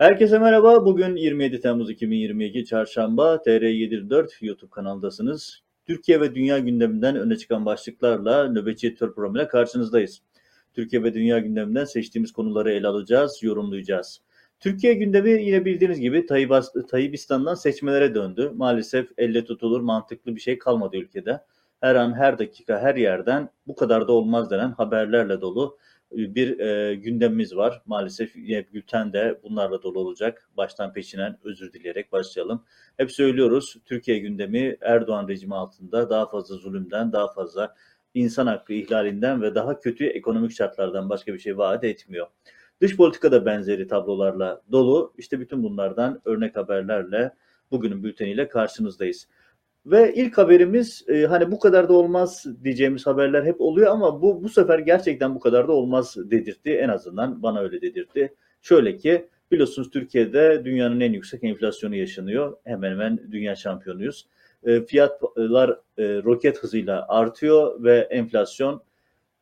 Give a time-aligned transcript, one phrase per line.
[0.00, 0.84] Herkese merhaba.
[0.84, 5.62] Bugün 27 Temmuz 2022 Çarşamba TR704 YouTube kanalındasınız.
[5.86, 10.22] Türkiye ve dünya gündeminden öne çıkan başlıklarla Nöbetçi Editör programıyla karşınızdayız.
[10.74, 14.20] Türkiye ve dünya gündeminden seçtiğimiz konuları ele alacağız, yorumlayacağız.
[14.60, 16.26] Türkiye gündemi yine bildiğiniz gibi
[16.90, 18.52] Tayyibistan'dan seçmelere döndü.
[18.54, 21.40] Maalesef elle tutulur mantıklı bir şey kalmadı ülkede.
[21.80, 25.78] Her an, her dakika, her yerden bu kadar da olmaz denen haberlerle dolu
[26.12, 27.82] bir e, gündemimiz var.
[27.86, 28.34] Maalesef
[28.74, 30.48] bülten de bunlarla dolu olacak.
[30.56, 32.64] Baştan peşinen özür dileyerek başlayalım.
[32.96, 37.74] Hep söylüyoruz Türkiye gündemi Erdoğan rejimi altında daha fazla zulümden, daha fazla
[38.14, 42.26] insan hakkı ihlalinden ve daha kötü ekonomik şartlardan başka bir şey vaat etmiyor.
[42.80, 45.14] Dış politika da benzeri tablolarla dolu.
[45.18, 47.34] İşte bütün bunlardan örnek haberlerle
[47.70, 49.28] bugünün bülteniyle karşınızdayız.
[49.86, 54.42] Ve ilk haberimiz e, hani bu kadar da olmaz diyeceğimiz haberler hep oluyor ama bu
[54.42, 56.70] bu sefer gerçekten bu kadar da olmaz dedirtti.
[56.70, 58.34] En azından bana öyle dedirtti.
[58.62, 62.56] Şöyle ki biliyorsunuz Türkiye'de dünyanın en yüksek enflasyonu yaşanıyor.
[62.64, 64.26] Hemen hemen dünya şampiyonuyuz.
[64.64, 68.82] E, fiyatlar e, roket hızıyla artıyor ve enflasyon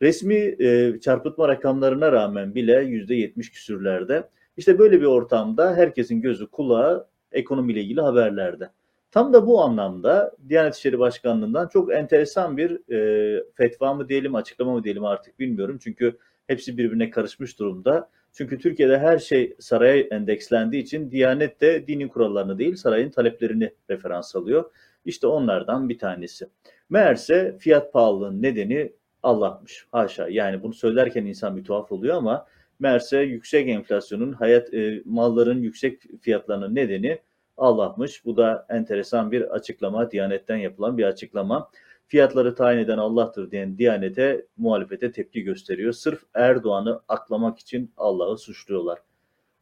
[0.03, 4.29] resmi e, çarpıtma rakamlarına rağmen bile %70 küsürlerde.
[4.57, 8.71] İşte böyle bir ortamda herkesin gözü kulağı ekonomiyle ilgili haberlerde.
[9.11, 14.73] Tam da bu anlamda Diyanet İşleri Başkanlığı'ndan çok enteresan bir e, fetva mı diyelim, açıklama
[14.73, 15.79] mı diyelim artık bilmiyorum.
[15.83, 18.11] Çünkü hepsi birbirine karışmış durumda.
[18.33, 24.37] Çünkü Türkiye'de her şey saraya endekslendiği için Diyanet de dinin kurallarını değil sarayın taleplerini referans
[24.37, 24.71] alıyor.
[25.05, 26.47] İşte onlardan bir tanesi.
[26.91, 28.93] Meğerse fiyat pahalılığının nedeni
[29.23, 29.87] Allah'mış.
[29.93, 30.29] Haşa.
[30.29, 32.47] Yani bunu söylerken insan bir tuhaf oluyor ama
[32.81, 37.19] meğerse yüksek enflasyonun, hayat e, malların yüksek fiyatlarının nedeni
[37.59, 38.25] Allah'mış.
[38.25, 40.11] Bu da enteresan bir açıklama.
[40.11, 41.71] Diyanetten yapılan bir açıklama.
[42.07, 45.93] Fiyatları tayin eden Allah'tır diyen Diyanete muhalefete tepki gösteriyor.
[45.93, 48.99] Sırf Erdoğan'ı aklamak için Allah'ı suçluyorlar.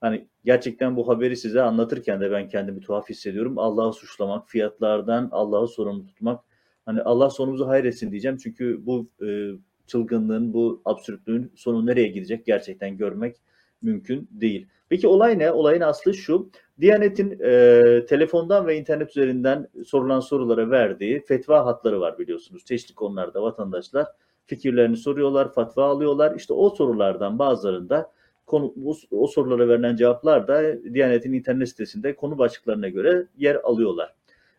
[0.00, 3.58] Hani gerçekten bu haberi size anlatırken de ben kendimi tuhaf hissediyorum.
[3.58, 6.44] Allah'ı suçlamak, fiyatlardan Allah'ı sorumlu tutmak.
[6.86, 8.36] Hani Allah sonumuzu hayretsin diyeceğim.
[8.36, 9.50] Çünkü bu e,
[9.86, 13.36] çılgınlığın, bu absürtlüğün sonu nereye gidecek gerçekten görmek
[13.82, 14.66] mümkün değil.
[14.88, 15.52] Peki olay ne?
[15.52, 16.50] Olayın aslı şu.
[16.80, 22.64] Diyanet'in e, telefondan ve internet üzerinden sorulan sorulara verdiği fetva hatları var biliyorsunuz.
[22.64, 24.06] Çeşitli konularda vatandaşlar
[24.46, 26.36] fikirlerini soruyorlar, fatva alıyorlar.
[26.36, 28.12] İşte o sorulardan bazılarında
[28.46, 34.14] konu, o, o sorulara verilen cevaplar da Diyanet'in internet sitesinde konu başlıklarına göre yer alıyorlar.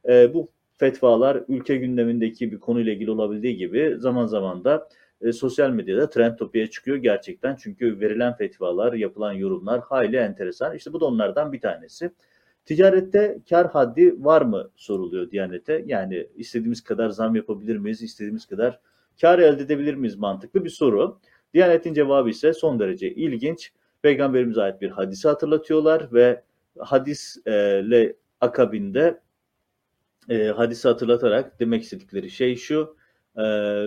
[0.09, 4.89] E, bu fetvalar ülke gündemindeki bir konuyla ilgili olabildiği gibi zaman zaman da
[5.21, 7.55] e, sosyal medyada trend topiye çıkıyor gerçekten.
[7.55, 10.75] Çünkü verilen fetvalar, yapılan yorumlar hayli enteresan.
[10.75, 12.11] İşte bu da onlardan bir tanesi.
[12.65, 15.83] Ticarette kar haddi var mı soruluyor Diyanet'e.
[15.85, 18.79] Yani istediğimiz kadar zam yapabilir miyiz, istediğimiz kadar
[19.21, 21.19] kar elde edebilir miyiz mantıklı bir soru.
[21.53, 23.71] Diyanet'in cevabı ise son derece ilginç.
[24.01, 26.43] Peygamberimize ait bir hadisi hatırlatıyorlar ve
[26.79, 29.21] hadisle akabinde
[30.29, 32.97] e, hadisi hatırlatarak demek istedikleri şey şu
[33.37, 33.43] e,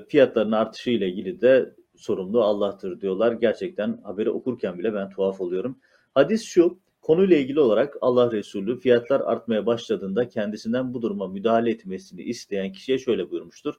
[0.09, 3.33] fiyatların artışı ile ilgili de sorumlu Allah'tır diyorlar.
[3.33, 5.79] Gerçekten haberi okurken bile ben tuhaf oluyorum.
[6.15, 12.23] Hadis şu, konuyla ilgili olarak Allah Resulü fiyatlar artmaya başladığında kendisinden bu duruma müdahale etmesini
[12.23, 13.75] isteyen kişiye şöyle buyurmuştur.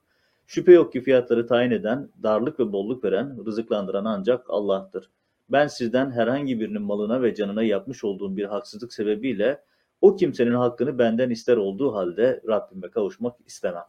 [0.47, 5.09] Şüphe yok ki fiyatları tayin eden, darlık ve bolluk veren, rızıklandıran ancak Allah'tır.
[5.49, 9.61] Ben sizden herhangi birinin malına ve canına yapmış olduğum bir haksızlık sebebiyle
[10.01, 13.83] o kimsenin hakkını benden ister olduğu halde Rabbime kavuşmak istemem.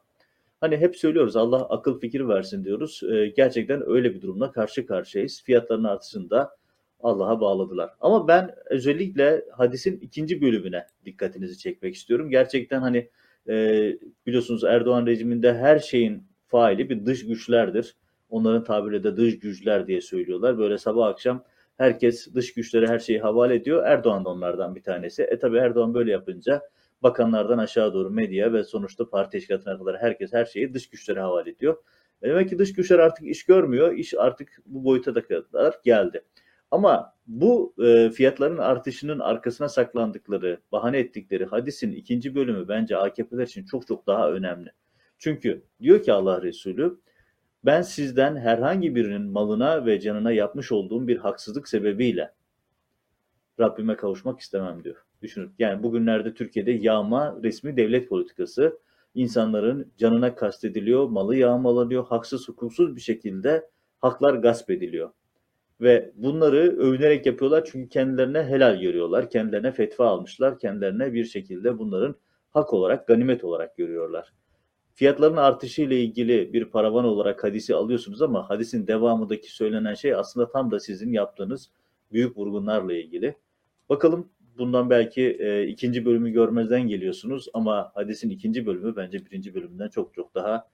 [0.63, 3.03] Hani hep söylüyoruz Allah akıl fikir versin diyoruz.
[3.13, 5.43] E, gerçekten öyle bir durumla karşı karşıyayız.
[5.43, 6.57] Fiyatların artışında
[7.01, 7.91] Allah'a bağladılar.
[8.01, 12.31] Ama ben özellikle hadisin ikinci bölümüne dikkatinizi çekmek istiyorum.
[12.31, 13.09] Gerçekten hani
[13.49, 13.55] e,
[14.27, 17.97] biliyorsunuz Erdoğan rejiminde her şeyin faili bir dış güçlerdir.
[18.31, 20.59] Onların tabiriyle de dış güçler diye söylüyorlar.
[20.59, 21.45] Böyle sabah akşam
[21.79, 23.85] herkes dış güçlere her şeyi havale ediyor.
[23.87, 25.23] Erdoğan da onlardan bir tanesi.
[25.23, 26.63] E tabi Erdoğan böyle yapınca
[27.03, 31.51] bakanlardan aşağı doğru medya ve sonuçta parti teşkilatına kadar herkes her şeyi dış güçlere havale
[31.51, 31.77] ediyor.
[32.23, 33.93] E demek ki dış güçler artık iş görmüyor.
[33.93, 36.25] İş artık bu boyuta da kadar geldi.
[36.71, 43.65] Ama bu e, fiyatların artışının arkasına saklandıkları, bahane ettikleri hadisin ikinci bölümü bence AKP'ler için
[43.65, 44.71] çok çok daha önemli.
[45.19, 47.01] Çünkü diyor ki Allah Resulü,
[47.65, 52.33] ben sizden herhangi birinin malına ve canına yapmış olduğum bir haksızlık sebebiyle
[53.61, 54.97] Rabbime kavuşmak istemem diyor.
[55.23, 55.55] Düşünün.
[55.59, 58.79] Yani bugünlerde Türkiye'de yağma resmi devlet politikası.
[59.15, 65.11] İnsanların canına kastediliyor, malı yağmalanıyor, haksız hukuksuz bir şekilde haklar gasp ediliyor.
[65.81, 69.31] Ve bunları övünerek yapıyorlar çünkü kendilerine helal görüyorlar.
[69.31, 70.59] Kendilerine fetva almışlar.
[70.59, 72.15] Kendilerine bir şekilde bunların
[72.51, 74.33] hak olarak, ganimet olarak görüyorlar.
[74.95, 80.49] Fiyatların artışı ile ilgili bir paravan olarak hadisi alıyorsunuz ama hadisin devamındaki söylenen şey aslında
[80.49, 81.71] tam da sizin yaptığınız
[82.13, 83.35] büyük vurgunlarla ilgili.
[83.89, 84.29] Bakalım
[84.59, 90.15] bundan belki e, ikinci bölümü görmezden geliyorsunuz ama hadisin ikinci bölümü bence birinci bölümünden çok
[90.15, 90.69] çok daha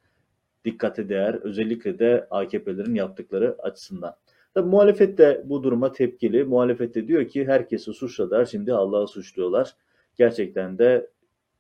[0.65, 1.35] dikkate değer.
[1.35, 4.17] Özellikle de AKP'lerin yaptıkları açısından.
[4.55, 6.45] Tabii muhalefet de bu duruma tepkili.
[6.45, 9.77] Muhalefet de diyor ki herkesi suçladılar şimdi Allah'ı suçluyorlar.
[10.17, 11.11] Gerçekten de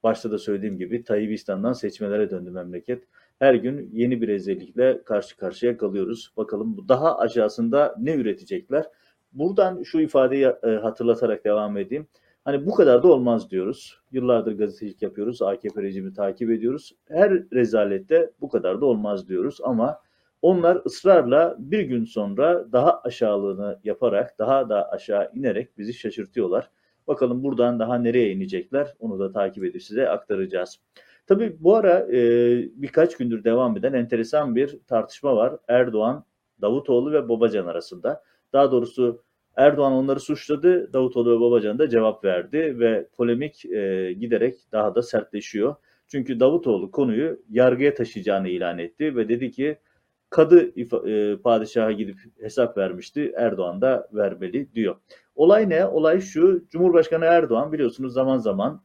[0.02, 3.04] başta da söylediğim gibi Tayyibistan'dan seçmelere döndü memleket.
[3.38, 6.32] Her gün yeni bir rezillikle karşı karşıya kalıyoruz.
[6.36, 8.84] Bakalım bu daha aşağısında ne üretecekler?
[9.32, 12.06] Buradan şu ifadeyi e, hatırlatarak devam edeyim.
[12.44, 14.00] Hani bu kadar da olmaz diyoruz.
[14.12, 15.42] Yıllardır gazetecilik yapıyoruz.
[15.42, 16.92] AKP rejimi takip ediyoruz.
[17.08, 20.00] Her rezalette bu kadar da olmaz diyoruz ama
[20.42, 26.70] onlar ısrarla bir gün sonra daha aşağılığını yaparak, daha da aşağı inerek bizi şaşırtıyorlar.
[27.06, 30.80] Bakalım buradan daha nereye inecekler onu da takip edip size aktaracağız.
[31.26, 32.20] Tabii bu ara e,
[32.74, 35.56] birkaç gündür devam eden enteresan bir tartışma var.
[35.68, 36.24] Erdoğan,
[36.60, 38.22] Davutoğlu ve Babacan arasında.
[38.52, 39.22] Daha doğrusu
[39.56, 45.02] Erdoğan onları suçladı, Davutoğlu ve Babacan da cevap verdi ve polemik e, giderek daha da
[45.02, 45.74] sertleşiyor.
[46.08, 49.78] Çünkü Davutoğlu konuyu yargıya taşıyacağını ilan etti ve dedi ki
[50.30, 50.80] kadı
[51.10, 54.96] e, padişaha gidip hesap vermişti, Erdoğan da vermeli diyor.
[55.34, 55.86] Olay ne?
[55.86, 58.82] Olay şu, Cumhurbaşkanı Erdoğan biliyorsunuz zaman zaman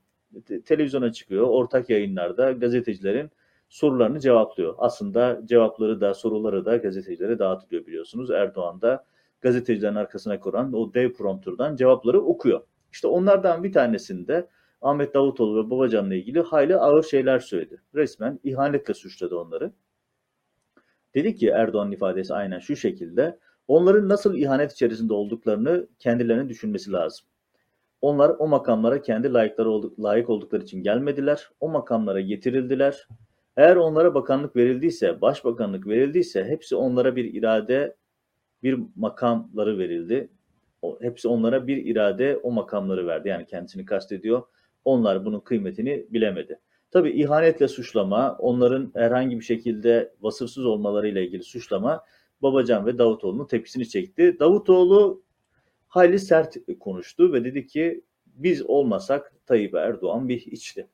[0.66, 3.30] televizyona çıkıyor, ortak yayınlarda gazetecilerin
[3.70, 4.76] sorularını cevaplıyor.
[4.78, 8.32] Aslında cevapları da soruları da gazetecilere dağıtılıyor biliyorsunuz.
[8.32, 9.06] Erdoğan da
[9.44, 12.62] gazetecilerin arkasına kuran o dev prompturdan cevapları okuyor.
[12.92, 14.48] İşte onlardan bir tanesinde
[14.82, 17.82] Ahmet Davutoğlu ve Babacan'la ilgili hayli ağır şeyler söyledi.
[17.96, 19.74] Resmen ihanetle suçladı onları.
[21.16, 23.40] Dedi ki Erdoğan'ın ifadesi aynen şu şekilde.
[23.68, 27.28] Onların nasıl ihanet içerisinde olduklarını kendilerine düşünmesi lazım.
[28.02, 31.50] Onlar o makamlara kendi layıkları olduk, layık oldukları için gelmediler.
[31.60, 33.08] O makamlara getirildiler.
[33.58, 37.96] Eğer onlara bakanlık verildiyse, başbakanlık verildiyse hepsi onlara bir irade,
[38.64, 40.30] bir makamları verildi.
[40.82, 43.28] O, hepsi onlara bir irade o makamları verdi.
[43.28, 44.44] Yani kendisini kastediyor.
[44.86, 46.60] Onlar bunun kıymetini bilemedi.
[46.92, 52.04] Tabii ihanetle suçlama, onların herhangi bir şekilde vasıfsız olmalarıyla ilgili suçlama
[52.42, 54.38] Babacan ve Davutoğlu'nun tepkisini çekti.
[54.40, 55.24] Davutoğlu
[55.88, 60.88] hayli sert konuştu ve dedi ki biz olmasak Tayyip Erdoğan bir hiçti.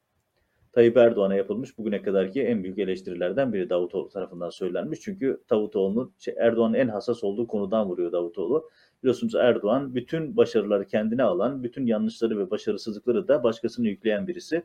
[0.72, 5.00] Tayyip Erdoğan'a yapılmış bugüne kadarki en büyük eleştirilerden biri Davutoğlu tarafından söylenmiş.
[5.00, 8.70] Çünkü Davutoğlu'nun şey, Erdoğan'ın en hassas olduğu konudan vuruyor Davutoğlu.
[9.04, 14.64] Biliyorsunuz Erdoğan bütün başarıları kendine alan, bütün yanlışları ve başarısızlıkları da başkasına yükleyen birisi.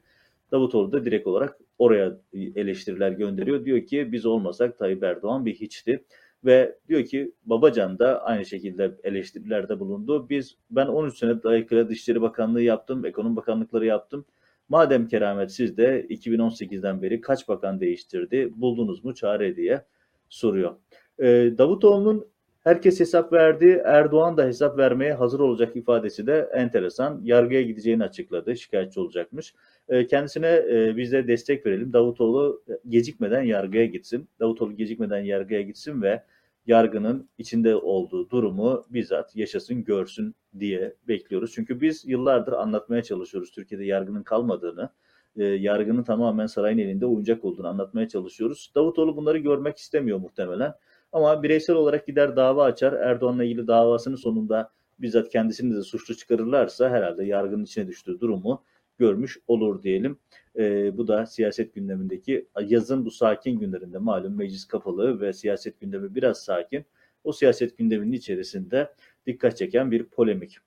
[0.52, 3.64] Davutoğlu da direkt olarak oraya eleştiriler gönderiyor.
[3.64, 6.04] Diyor ki biz olmasak Tayyip Erdoğan bir hiçti.
[6.44, 10.28] Ve diyor ki Babacan da aynı şekilde eleştirilerde bulundu.
[10.28, 14.24] Biz ben 13 sene layıkıyla Dışişleri Bakanlığı yaptım, Ekonomi Bakanlıkları yaptım.
[14.68, 19.84] Madem keramet siz de 2018'den beri kaç bakan değiştirdi, buldunuz mu çare diye
[20.28, 20.76] soruyor.
[21.18, 22.26] Ee, Davutoğlu'nun
[22.64, 27.20] herkes hesap verdi, Erdoğan da hesap vermeye hazır olacak ifadesi de enteresan.
[27.24, 29.54] Yargıya gideceğini açıkladı, şikayetçi olacakmış.
[29.88, 31.92] Ee, kendisine e, biz de destek verelim.
[31.92, 34.28] Davutoğlu gecikmeden yargıya gitsin.
[34.40, 36.22] Davutoğlu gecikmeden yargıya gitsin ve
[36.66, 41.52] yargının içinde olduğu durumu bizzat yaşasın, görsün diye bekliyoruz.
[41.54, 44.90] Çünkü biz yıllardır anlatmaya çalışıyoruz Türkiye'de yargının kalmadığını,
[45.36, 48.72] e, yargının tamamen sarayın elinde oyuncak olduğunu anlatmaya çalışıyoruz.
[48.74, 50.74] Davutoğlu bunları görmek istemiyor muhtemelen.
[51.12, 52.92] Ama bireysel olarak gider dava açar.
[52.92, 58.64] Erdoğan'la ilgili davasının sonunda bizzat kendisini de suçlu çıkarırlarsa herhalde yargının içine düştüğü durumu
[58.98, 60.18] görmüş olur diyelim.
[60.58, 66.14] E, bu da siyaset gündemindeki yazın bu sakin günlerinde malum meclis kapalı ve siyaset gündemi
[66.14, 66.84] biraz sakin.
[67.24, 68.94] O siyaset gündeminin içerisinde
[69.26, 70.58] dikkat çeken bir polemik.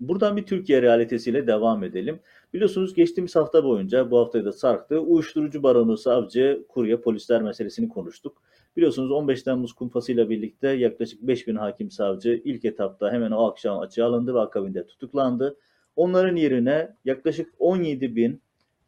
[0.00, 2.20] Buradan bir Türkiye realitesiyle devam edelim.
[2.54, 5.00] Biliyorsunuz geçtiğimiz hafta boyunca bu haftayı da sarktı.
[5.00, 8.42] Uyuşturucu baronu, savcı, kurye, polisler meselesini konuştuk.
[8.76, 14.06] Biliyorsunuz 15 Temmuz kumpasıyla birlikte yaklaşık 5000 hakim savcı ilk etapta hemen o akşam açığa
[14.06, 15.56] alındı ve akabinde tutuklandı.
[15.96, 18.42] Onların yerine yaklaşık 17 bin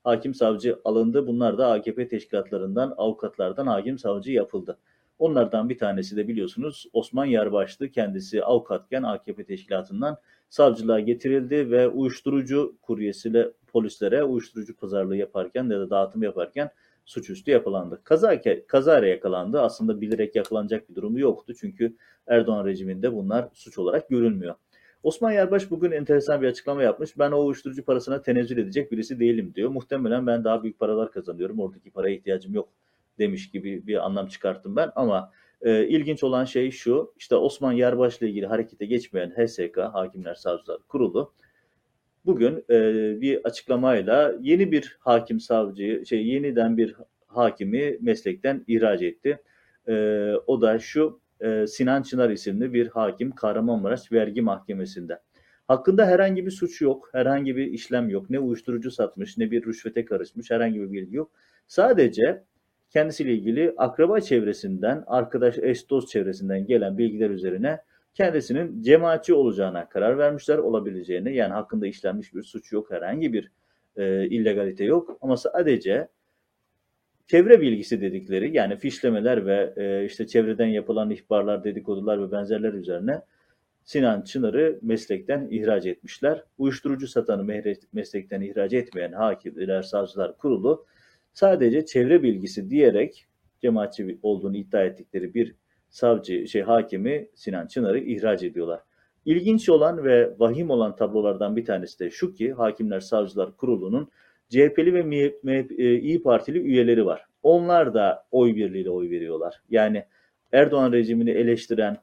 [0.04, 1.26] hakim savcı alındı.
[1.26, 4.78] Bunlar da AKP teşkilatlarından, avukatlardan hakim savcı yapıldı.
[5.18, 7.90] Onlardan bir tanesi de biliyorsunuz Osman Yarbaş'tı.
[7.90, 10.18] Kendisi avukatken AKP teşkilatından
[10.48, 16.70] savcılığa getirildi ve uyuşturucu kuryesiyle polislere uyuşturucu pazarlığı yaparken ya da dağıtım yaparken
[17.04, 18.00] suçüstü yapılandı.
[18.04, 19.60] Kaza, kazara yakalandı.
[19.60, 21.54] Aslında bilerek yakalanacak bir durumu yoktu.
[21.60, 24.54] Çünkü Erdoğan rejiminde bunlar suç olarak görülmüyor.
[25.02, 27.18] Osman Yerbaş bugün enteresan bir açıklama yapmış.
[27.18, 29.70] Ben o uyuşturucu parasına tenezzül edecek birisi değilim diyor.
[29.70, 31.60] Muhtemelen ben daha büyük paralar kazanıyorum.
[31.60, 32.68] Oradaki paraya ihtiyacım yok
[33.18, 34.90] demiş gibi bir anlam çıkarttım ben.
[34.96, 37.14] Ama e, ilginç olan şey şu.
[37.18, 41.32] İşte Osman Yerbaş'la ilgili harekete geçmeyen HSK, Hakimler Savcılar Kurulu
[42.26, 42.80] bugün e,
[43.20, 49.42] bir açıklamayla yeni bir hakim savcıyı, şey yeniden bir hakimi meslekten ihraç etti.
[49.88, 49.94] E,
[50.46, 55.20] o da şu e, Sinan Çınar isimli bir hakim Kahramanmaraş Vergi Mahkemesi'nde.
[55.68, 58.30] Hakkında herhangi bir suç yok, herhangi bir işlem yok.
[58.30, 61.30] Ne uyuşturucu satmış, ne bir rüşvete karışmış, herhangi bir bilgi yok.
[61.66, 62.44] Sadece
[62.90, 67.80] kendisiyle ilgili akraba çevresinden, arkadaş, eş dost çevresinden gelen bilgiler üzerine
[68.14, 71.32] kendisinin cemaatçi olacağına karar vermişler olabileceğine.
[71.32, 73.50] Yani hakkında işlenmiş bir suç yok, herhangi bir
[73.96, 76.08] e, illegalite yok ama sadece
[77.26, 83.22] çevre bilgisi dedikleri yani fişlemeler ve e, işte çevreden yapılan ihbarlar, dedikodular ve benzerler üzerine
[83.84, 86.44] Sinan Çınar'ı meslekten ihraç etmişler.
[86.58, 87.62] Uyuşturucu satanı
[87.92, 90.86] meslekten ihraç etmeyen hakimler, savcılar kurulu
[91.34, 93.26] sadece çevre bilgisi diyerek
[93.60, 95.54] cemaatçi olduğunu iddia ettikleri bir
[95.90, 98.80] savcı, şey hakimi Sinan Çınar'ı ihraç ediyorlar.
[99.24, 104.08] İlginç olan ve vahim olan tablolardan bir tanesi de şu ki Hakimler Savcılar Kurulu'nun
[104.48, 107.26] CHP'li ve MHP, e, İyi Partili üyeleri var.
[107.42, 109.60] Onlar da oy birliğiyle oy veriyorlar.
[109.70, 110.04] Yani
[110.52, 111.96] Erdoğan rejimini eleştiren,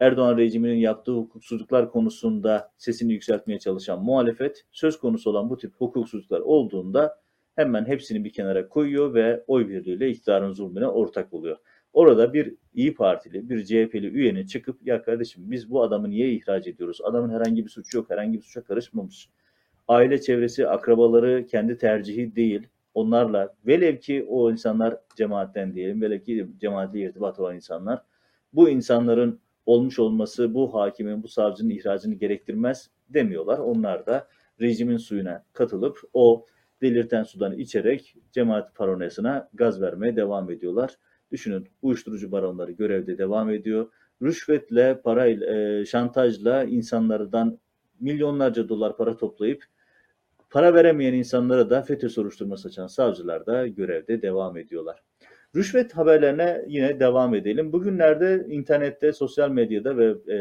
[0.00, 6.40] Erdoğan rejiminin yaptığı hukuksuzluklar konusunda sesini yükseltmeye çalışan muhalefet söz konusu olan bu tip hukuksuzluklar
[6.40, 7.18] olduğunda
[7.56, 11.56] hemen hepsini bir kenara koyuyor ve oy birliğiyle iktidarın zulmüne ortak oluyor.
[11.92, 16.66] Orada bir İyi Partili, bir CHP'li üyenin çıkıp ya kardeşim biz bu adamı niye ihraç
[16.66, 16.98] ediyoruz?
[17.04, 19.30] Adamın herhangi bir suçu yok, herhangi bir suça karışmamış.
[19.88, 22.68] Aile çevresi, akrabaları kendi tercihi değil.
[22.94, 28.02] Onlarla velev ki o insanlar cemaatten diyelim, velev ki cemaatle irtibat olan insanlar.
[28.52, 33.58] Bu insanların olmuş olması bu hakimin, bu savcının ihracını gerektirmez demiyorlar.
[33.58, 34.28] Onlar da
[34.60, 36.46] rejimin suyuna katılıp o
[36.82, 40.98] delirten sudan içerek cemaat paranoyasına gaz vermeye devam ediyorlar.
[41.30, 43.92] Düşünün uyuşturucu baronları görevde devam ediyor.
[44.22, 47.58] Rüşvetle, parayla, e, şantajla insanlardan
[48.00, 49.64] milyonlarca dolar para toplayıp
[50.50, 55.02] para veremeyen insanlara da FETÖ soruşturması açan savcılar da görevde devam ediyorlar.
[55.56, 57.72] Rüşvet haberlerine yine devam edelim.
[57.72, 60.38] Bugünlerde internette, sosyal medyada ve e,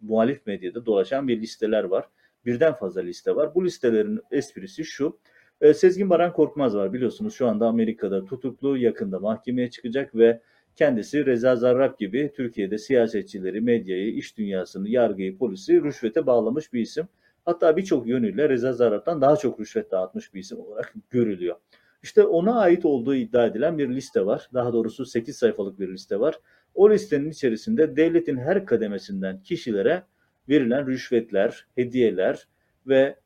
[0.00, 2.08] muhalif medyada dolaşan bir listeler var.
[2.46, 3.54] Birden fazla liste var.
[3.54, 5.18] Bu listelerin esprisi şu.
[5.62, 10.40] E, Sezgin Baran Korkmaz var biliyorsunuz şu anda Amerika'da tutuklu, yakında mahkemeye çıkacak ve
[10.76, 17.08] kendisi Reza Zarrab gibi Türkiye'de siyasetçileri, medyayı, iş dünyasını, yargıyı, polisi rüşvete bağlamış bir isim.
[17.44, 21.56] Hatta birçok yönüyle Reza Zarrab'dan daha çok rüşvet dağıtmış bir isim olarak görülüyor.
[22.02, 24.50] İşte ona ait olduğu iddia edilen bir liste var.
[24.54, 26.38] Daha doğrusu 8 sayfalık bir liste var.
[26.74, 30.02] O listenin içerisinde devletin her kademesinden kişilere
[30.48, 32.48] verilen rüşvetler, hediyeler
[32.86, 33.21] ve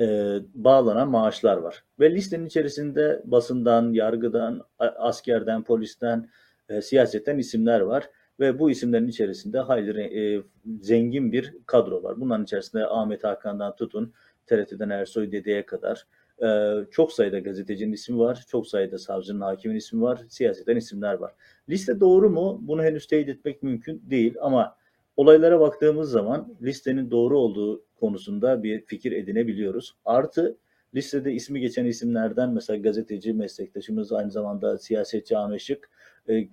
[0.00, 1.84] e, bağlanan maaşlar var.
[2.00, 6.30] Ve listenin içerisinde basından, yargıdan, askerden, polisten,
[6.68, 8.10] e, siyasetten isimler var.
[8.40, 10.42] Ve bu isimlerin içerisinde hayli e,
[10.80, 12.20] zengin bir kadro var.
[12.20, 14.12] Bunların içerisinde Ahmet Hakan'dan tutun,
[14.46, 16.06] TRT'den Ersoy Dede'ye kadar
[16.42, 21.32] e, çok sayıda gazetecinin ismi var, çok sayıda savcının, hakimin ismi var, siyaseten isimler var.
[21.68, 22.58] Liste doğru mu?
[22.62, 24.76] Bunu henüz teyit etmek mümkün değil ama
[25.16, 29.94] olaylara baktığımız zaman listenin doğru olduğu konusunda bir fikir edinebiliyoruz.
[30.04, 30.56] Artı
[30.94, 35.90] listede ismi geçen isimlerden mesela gazeteci meslektaşımız aynı zamanda siyasetçi Ahmet Şık
[36.28, 36.48] e, e,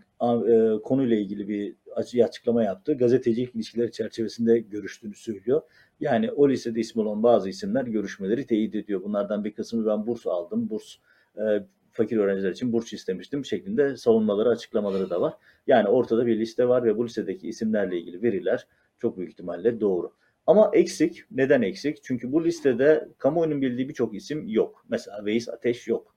[0.84, 1.76] konuyla ilgili bir
[2.24, 2.94] açıklama yaptı.
[2.94, 5.62] Gazetecilik ilişkileri çerçevesinde görüştüğünü söylüyor.
[6.00, 9.04] Yani o listede ismi olan bazı isimler görüşmeleri teyit ediyor.
[9.04, 10.70] Bunlardan bir kısmı ben burs aldım.
[10.70, 10.96] Burs
[11.38, 15.34] e, fakir öğrenciler için burs istemiştim şeklinde savunmaları, açıklamaları da var.
[15.68, 18.68] Yani ortada bir liste var ve bu listedeki isimlerle ilgili veriler
[19.00, 20.14] çok büyük ihtimalle doğru.
[20.48, 21.24] Ama eksik.
[21.32, 22.04] Neden eksik?
[22.04, 24.86] Çünkü bu listede kamuoyunun bildiği birçok isim yok.
[24.90, 26.16] Mesela Veys Ateş yok.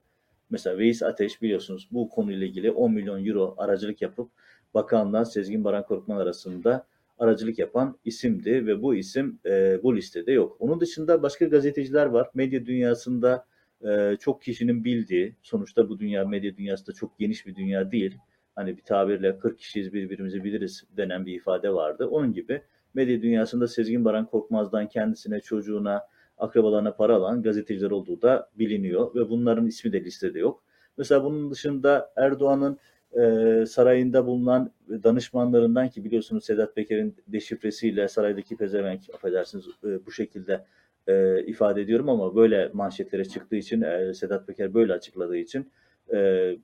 [0.49, 4.31] Mesela Veys Ateş biliyorsunuz bu konuyla ilgili 10 milyon euro aracılık yapıp
[4.73, 6.87] bakanla Sezgin Baran Korkman arasında
[7.19, 10.57] aracılık yapan isimdi ve bu isim e, bu listede yok.
[10.59, 12.29] Onun dışında başka gazeteciler var.
[12.33, 13.45] Medya dünyasında
[13.81, 18.17] e, çok kişinin bildiği, sonuçta bu dünya medya dünyası da çok geniş bir dünya değil.
[18.55, 22.07] Hani bir tabirle 40 kişiyiz birbirimizi biliriz denen bir ifade vardı.
[22.07, 22.61] Onun gibi
[22.93, 26.03] medya dünyasında Sezgin Baran Korkmaz'dan kendisine, çocuğuna,
[26.37, 30.63] akrabalarına para alan gazeteciler olduğu da biliniyor ve bunların ismi de listede yok.
[30.97, 32.79] Mesela bunun dışında Erdoğan'ın
[33.19, 40.65] e, sarayında bulunan danışmanlarından ki biliyorsunuz Sedat Peker'in deşifresiyle saraydaki pezevenk affedersiniz e, bu şekilde
[41.07, 45.71] e, ifade ediyorum ama böyle manşetlere çıktığı için e, Sedat Peker böyle açıkladığı için
[46.13, 46.17] e,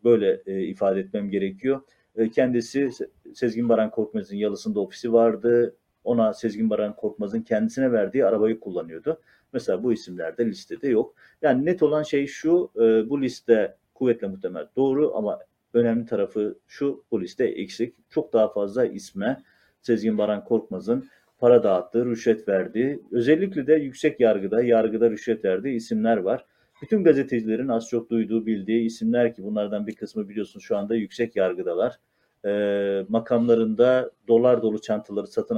[0.04, 1.82] böyle e, ifade etmem gerekiyor.
[2.16, 2.90] E, kendisi
[3.34, 5.76] Sezgin Baran Korkmaz'ın yalısında ofisi vardı.
[6.04, 9.20] Ona Sezgin Baran Korkmaz'ın kendisine verdiği arabayı kullanıyordu.
[9.54, 11.16] Mesela bu isimler de listede yok.
[11.42, 15.40] Yani net olan şey şu, e, bu liste kuvvetle muhtemel doğru ama
[15.74, 17.96] önemli tarafı şu, bu liste eksik.
[18.10, 19.44] Çok daha fazla isme
[19.82, 21.10] Sezgin Baran Korkmaz'ın
[21.42, 26.46] para dağıttığı, rüşvet verdiği, özellikle de yüksek yargıda, yargıda rüşvet verdiği isimler var.
[26.82, 31.36] Bütün gazetecilerin az çok duyduğu, bildiği isimler ki bunlardan bir kısmı biliyorsunuz şu anda yüksek
[31.36, 32.00] yargıdalar.
[32.46, 35.58] E, makamlarında dolar dolu çantaları satın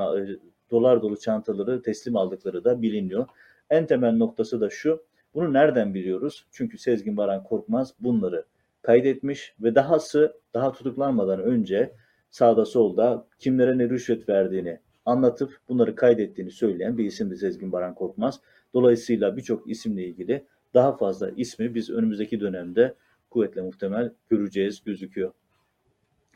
[0.71, 3.25] dolar dolu çantaları teslim aldıkları da biliniyor.
[3.69, 5.03] En temel noktası da şu.
[5.33, 6.45] Bunu nereden biliyoruz?
[6.51, 8.45] Çünkü Sezgin Baran Korkmaz bunları
[8.81, 11.93] kaydetmiş ve dahası daha tutuklanmadan önce
[12.29, 18.39] sağda solda kimlere ne rüşvet verdiğini anlatıp bunları kaydettiğini söyleyen bir isimdi Sezgin Baran Korkmaz.
[18.73, 22.95] Dolayısıyla birçok isimle ilgili daha fazla ismi biz önümüzdeki dönemde
[23.29, 25.31] kuvvetle muhtemel göreceğiz gözüküyor.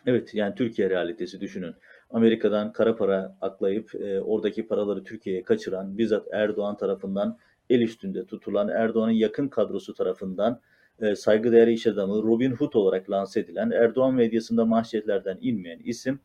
[0.05, 1.75] Evet yani Türkiye realitesi düşünün.
[2.09, 7.37] Amerika'dan kara para aklayıp e, oradaki paraları Türkiye'ye kaçıran bizzat Erdoğan tarafından
[7.69, 10.61] el üstünde tutulan Erdoğan'ın yakın kadrosu tarafından
[11.01, 16.19] e, saygıdeğer iş adamı Robin Hood olarak lanse edilen Erdoğan medyasında manşetlerden inmeyen isim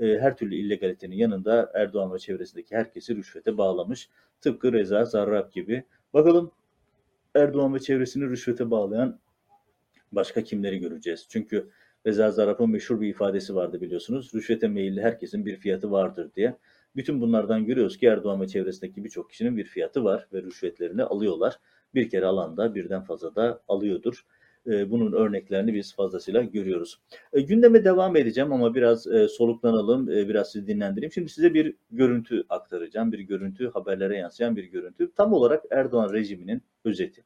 [0.00, 4.08] e, her türlü illegalitenin yanında Erdoğan ve çevresindeki herkesi rüşvete bağlamış.
[4.40, 5.84] Tıpkı Reza Zarrab gibi.
[6.14, 6.50] Bakalım
[7.34, 9.18] Erdoğan ve çevresini rüşvete bağlayan
[10.12, 11.26] başka kimleri göreceğiz?
[11.28, 11.70] Çünkü
[12.06, 14.34] Reza Zarrab'ın meşhur bir ifadesi vardı biliyorsunuz.
[14.34, 16.56] Rüşvete meyilli herkesin bir fiyatı vardır diye.
[16.96, 21.58] Bütün bunlardan görüyoruz ki Erdoğan ve çevresindeki birçok kişinin bir fiyatı var ve rüşvetlerini alıyorlar.
[21.94, 24.24] Bir kere alanda birden fazla da alıyordur.
[24.66, 27.00] Ee, bunun örneklerini biz fazlasıyla görüyoruz.
[27.32, 31.12] E, gündeme devam edeceğim ama biraz e, soluklanalım, e, biraz sizi dinlendireyim.
[31.12, 33.12] Şimdi size bir görüntü aktaracağım.
[33.12, 35.12] Bir görüntü, haberlere yansıyan bir görüntü.
[35.16, 37.24] Tam olarak Erdoğan rejiminin özeti.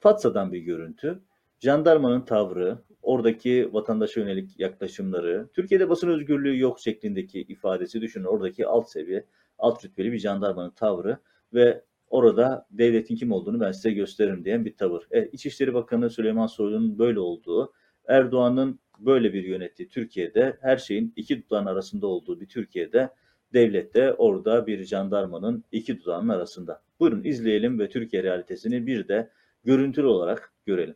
[0.00, 1.20] Fatsa'dan bir görüntü.
[1.60, 8.24] Jandarmanın tavrı, oradaki vatandaşa yönelik yaklaşımları, Türkiye'de basın özgürlüğü yok şeklindeki ifadesi düşünün.
[8.24, 9.24] Oradaki alt seviye,
[9.58, 11.18] alt rütbeli bir jandarmanın tavrı
[11.54, 15.06] ve orada devletin kim olduğunu ben size gösteririm diyen bir tavır.
[15.10, 17.72] Evet, İçişleri Bakanı Süleyman Soylu'nun böyle olduğu,
[18.08, 23.10] Erdoğan'ın böyle bir yönettiği Türkiye'de her şeyin iki dudağın arasında olduğu bir Türkiye'de
[23.52, 26.82] devlette orada bir jandarmanın iki dudağının arasında.
[27.00, 29.30] Buyurun izleyelim ve Türkiye realitesini bir de
[29.64, 30.94] görüntülü olarak görelim.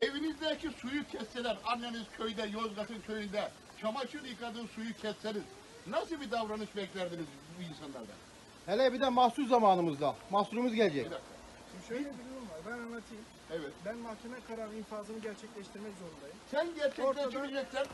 [0.00, 3.40] Evinizdeki suyu kesseler, anneniz köyde, Yozgat'ın köyünde
[3.80, 5.42] çamaşır yıkadığı suyu kesseniz
[5.90, 7.26] nasıl bir davranış beklerdiniz
[7.58, 8.29] bu insanlardan?
[8.66, 10.14] Hele bir de mahsus zamanımızda.
[10.30, 11.06] Mahsurumuz gelecek.
[11.06, 11.26] Bir dakika.
[11.72, 12.58] Şimdi şöyle bir durum var.
[12.66, 13.24] Ben anlatayım.
[13.50, 13.72] Evet.
[13.86, 16.36] Ben mahkeme kararı infazını gerçekleştirmek zorundayım.
[16.50, 17.86] Sen gerçekleştireceksen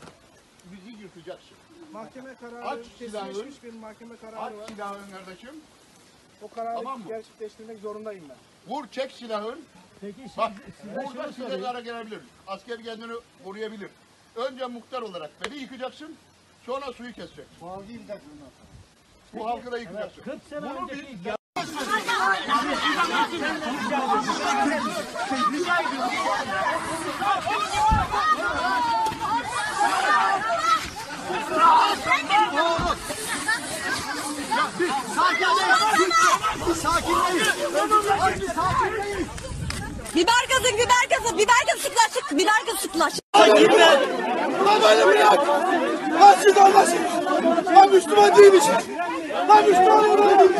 [0.71, 1.57] bizi yırtacaksın.
[1.93, 4.67] Mahkeme kararı Aç kesinleşmiş bir mahkeme kararı Aç var.
[4.67, 5.55] silahın kardeşim.
[6.41, 7.05] O kararı Tamam mı?
[7.07, 8.37] gerçekleştirmek zorundayım ben.
[8.73, 9.59] Vur çek silahın.
[10.01, 10.51] Peki şimdi Bak
[10.81, 12.19] size burada size zarar gelebilir.
[12.47, 13.89] Asker kendini koruyabilir.
[14.35, 16.15] Önce muhtar olarak beni yıkacaksın.
[16.65, 17.67] Sonra suyu keseceksin.
[19.39, 20.21] Bu halkı da yıkacaksın.
[20.23, 21.37] 40 sene Bunu önceki ya-
[40.15, 43.21] Biber gazı, biber gazı, biber gazı sıklaşık, biber gazı sıklaşık.
[44.65, 45.47] Lan böyle bir yak!
[46.21, 46.99] Lan siz anlaşın!
[47.75, 48.69] Lan Müslüman değilmişiz!
[49.55, 50.51] Müslüman olmalıyız!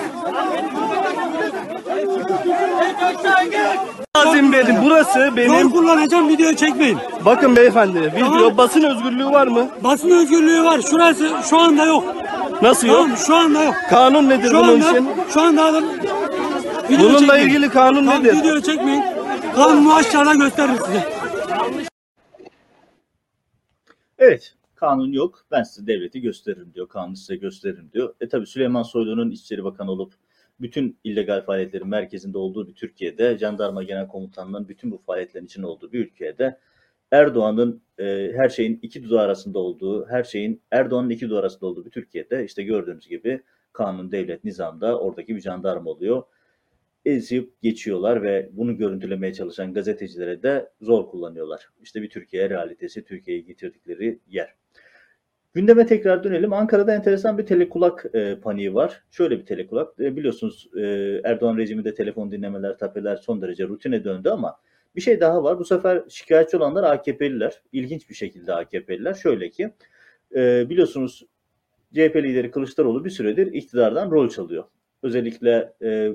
[4.15, 6.97] Azim benim burası Yol kullanacağım video çekmeyin.
[7.25, 9.67] Bakın beyefendi video basın özgürlüğü var mı?
[9.83, 10.81] Basın özgürlüğü var.
[10.81, 12.03] Şurası şu anda yok.
[12.61, 13.01] Nasıl yok?
[13.01, 13.75] Tamam şu anda yok.
[13.89, 15.09] Kanun nedir Şu bunun anda için?
[15.33, 15.83] şu anda adam
[16.89, 17.47] video Bununla çekmeyin.
[17.47, 18.33] ilgili kanun Tamam, nedir?
[18.37, 19.03] Video çekmeyin.
[19.55, 21.09] Kanunu aşağıda gösteririm size.
[24.19, 25.45] Evet, kanun yok.
[25.51, 26.89] Ben size devleti gösteririm diyor.
[26.89, 28.15] Kanunu size gösteririm diyor.
[28.21, 30.13] E tabi Süleyman Soylu'nun İçişleri Bakanı olup
[30.59, 35.91] bütün illegal faaliyetlerin merkezinde olduğu bir Türkiye'de, Jandarma Genel Komutanlığı'nın bütün bu faaliyetlerin içinde olduğu
[35.91, 36.59] bir ülkede
[37.11, 41.85] Erdoğan'ın e, her şeyin iki dudağı arasında olduğu, her şeyin Erdoğan'ın iki dudağı arasında olduğu
[41.85, 43.41] bir Türkiye'de işte gördüğünüz gibi
[43.73, 46.23] kanun, devlet, nizamda oradaki bir jandarma oluyor.
[47.05, 51.69] Ezip geçiyorlar ve bunu görüntülemeye çalışan gazetecilere de zor kullanıyorlar.
[51.81, 54.55] İşte bir Türkiye realitesi, Türkiye'yi getirdikleri yer.
[55.57, 56.53] Gündeme tekrar dönelim.
[56.53, 59.03] Ankara'da enteresan bir telekulak e, paniği var.
[59.11, 59.99] Şöyle bir telekulak.
[59.99, 60.81] E, biliyorsunuz e,
[61.23, 64.57] Erdoğan rejiminde telefon dinlemeler, tapeler son derece rutine döndü ama
[64.95, 65.59] bir şey daha var.
[65.59, 67.61] Bu sefer şikayetçi olanlar AKP'liler.
[67.71, 69.13] İlginç bir şekilde AKP'liler.
[69.13, 69.73] Şöyle ki
[70.35, 71.25] e, biliyorsunuz
[71.93, 74.63] CHP lideri Kılıçdaroğlu bir süredir iktidardan rol çalıyor.
[75.03, 76.11] Özellikle e,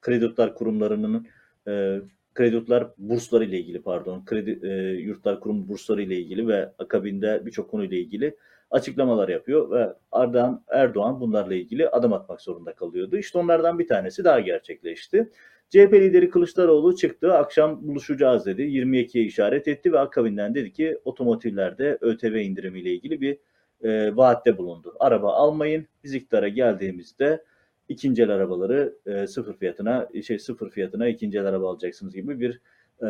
[0.00, 1.26] kreditor kurumlarının
[1.68, 2.00] e,
[2.34, 7.70] kreditor bursları ile ilgili pardon kredi e, yurtlar kurum bursları ile ilgili ve akabinde birçok
[7.70, 8.36] konuyla ilgili
[8.72, 13.16] açıklamalar yapıyor ve Erdoğan, Erdoğan bunlarla ilgili adım atmak zorunda kalıyordu.
[13.16, 15.30] İşte onlardan bir tanesi daha gerçekleşti.
[15.70, 18.62] CHP lideri Kılıçdaroğlu çıktı, akşam buluşacağız dedi.
[18.62, 23.38] 22'ye işaret etti ve akabinden dedi ki otomotivlerde ÖTV indirimiyle ilgili bir
[23.82, 24.94] e, vaatte bulundu.
[25.00, 27.44] Araba almayın, biz iktidara geldiğimizde
[27.88, 32.60] ikinci el arabaları e, sıfır fiyatına şey sıfır fiyatına ikinci el araba alacaksınız gibi bir
[33.02, 33.08] e,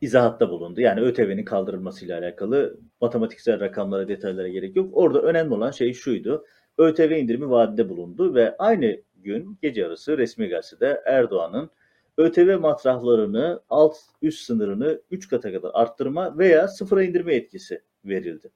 [0.00, 0.80] izahatta bulundu.
[0.80, 4.90] Yani ÖTV'nin kaldırılmasıyla alakalı matematiksel rakamlara, detaylara gerek yok.
[4.92, 6.44] Orada önemli olan şey şuydu.
[6.78, 11.70] ÖTV indirimi vaadinde bulundu ve aynı gün gece yarısı resmi gazetede Erdoğan'ın
[12.18, 18.50] ÖTV matrahlarını alt üst sınırını 3 kata kadar arttırma veya sıfıra indirme yetkisi verildi.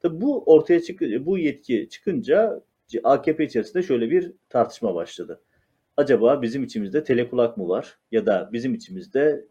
[0.00, 2.60] Tabii bu ortaya çıkınca, bu yetki çıkınca
[3.04, 5.40] AKP içerisinde şöyle bir tartışma başladı.
[5.96, 9.44] Acaba bizim içimizde telekulak mı var ya da bizim içimizde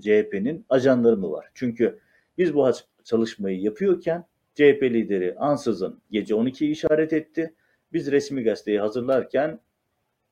[0.00, 1.50] CHP'nin ajanları mı var?
[1.54, 1.98] Çünkü
[2.38, 2.70] biz bu
[3.04, 7.54] çalışmayı yapıyorken CHP lideri ansızın gece 12'yi işaret etti.
[7.92, 9.60] Biz resmi gazeteyi hazırlarken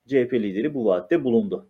[0.06, 1.68] CHP lideri bu vaatte bulundu.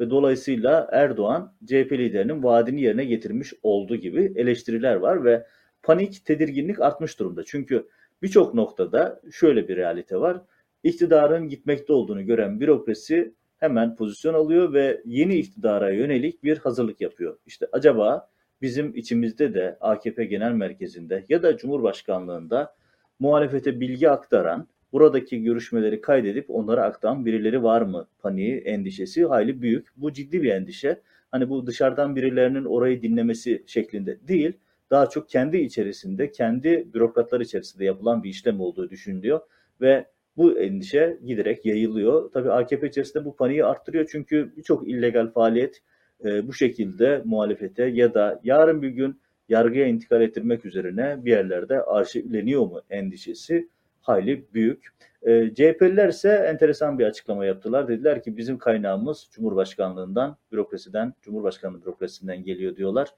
[0.00, 5.46] Ve dolayısıyla Erdoğan CHP liderinin vaadini yerine getirmiş olduğu gibi eleştiriler var ve
[5.82, 7.44] panik, tedirginlik artmış durumda.
[7.44, 7.88] Çünkü
[8.22, 10.40] birçok noktada şöyle bir realite var.
[10.82, 17.38] İktidarın gitmekte olduğunu gören bürokrasi hemen pozisyon alıyor ve yeni iktidara yönelik bir hazırlık yapıyor.
[17.46, 18.30] İşte acaba
[18.62, 22.74] bizim içimizde de AKP Genel Merkezi'nde ya da Cumhurbaşkanlığında
[23.18, 28.08] muhalefete bilgi aktaran, buradaki görüşmeleri kaydedip onlara aktaran birileri var mı?
[28.18, 29.88] Paniği, endişesi hayli büyük.
[29.96, 31.00] Bu ciddi bir endişe.
[31.30, 34.52] Hani bu dışarıdan birilerinin orayı dinlemesi şeklinde değil,
[34.90, 39.40] daha çok kendi içerisinde, kendi bürokratlar içerisinde yapılan bir işlem olduğu düşünülüyor
[39.80, 42.30] ve bu endişe giderek yayılıyor.
[42.32, 45.82] Tabii AKP içerisinde bu paniği arttırıyor çünkü birçok illegal faaliyet
[46.24, 51.82] e, bu şekilde muhalefete ya da yarın bir gün yargıya intikal ettirmek üzerine bir yerlerde
[51.82, 53.68] arşivleniyor mu endişesi
[54.00, 54.88] hayli büyük.
[55.22, 57.88] E, CHP'liler ise enteresan bir açıklama yaptılar.
[57.88, 63.08] Dediler ki bizim kaynağımız Cumhurbaşkanlığından, bürokrasiden, Cumhurbaşkanlığı bürokrasisinden geliyor diyorlar.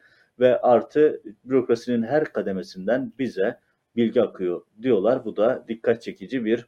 [0.40, 3.58] Ve artı bürokrasinin her kademesinden bize
[3.96, 5.24] bilgi akıyor diyorlar.
[5.24, 6.66] Bu da dikkat çekici bir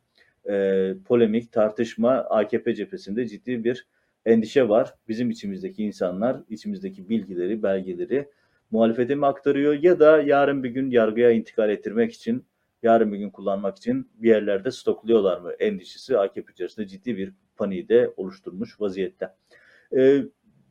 [0.48, 3.86] e, polemik, tartışma AKP cephesinde ciddi bir
[4.26, 4.94] endişe var.
[5.08, 8.28] Bizim içimizdeki insanlar içimizdeki bilgileri, belgeleri
[8.70, 12.46] muhalefete mi aktarıyor ya da yarın bir gün yargıya intikal ettirmek için,
[12.82, 17.88] yarın bir gün kullanmak için bir yerlerde stokluyorlar mı endişesi AKP içerisinde ciddi bir paniği
[17.88, 19.34] de oluşturmuş vaziyette.
[19.96, 20.22] E,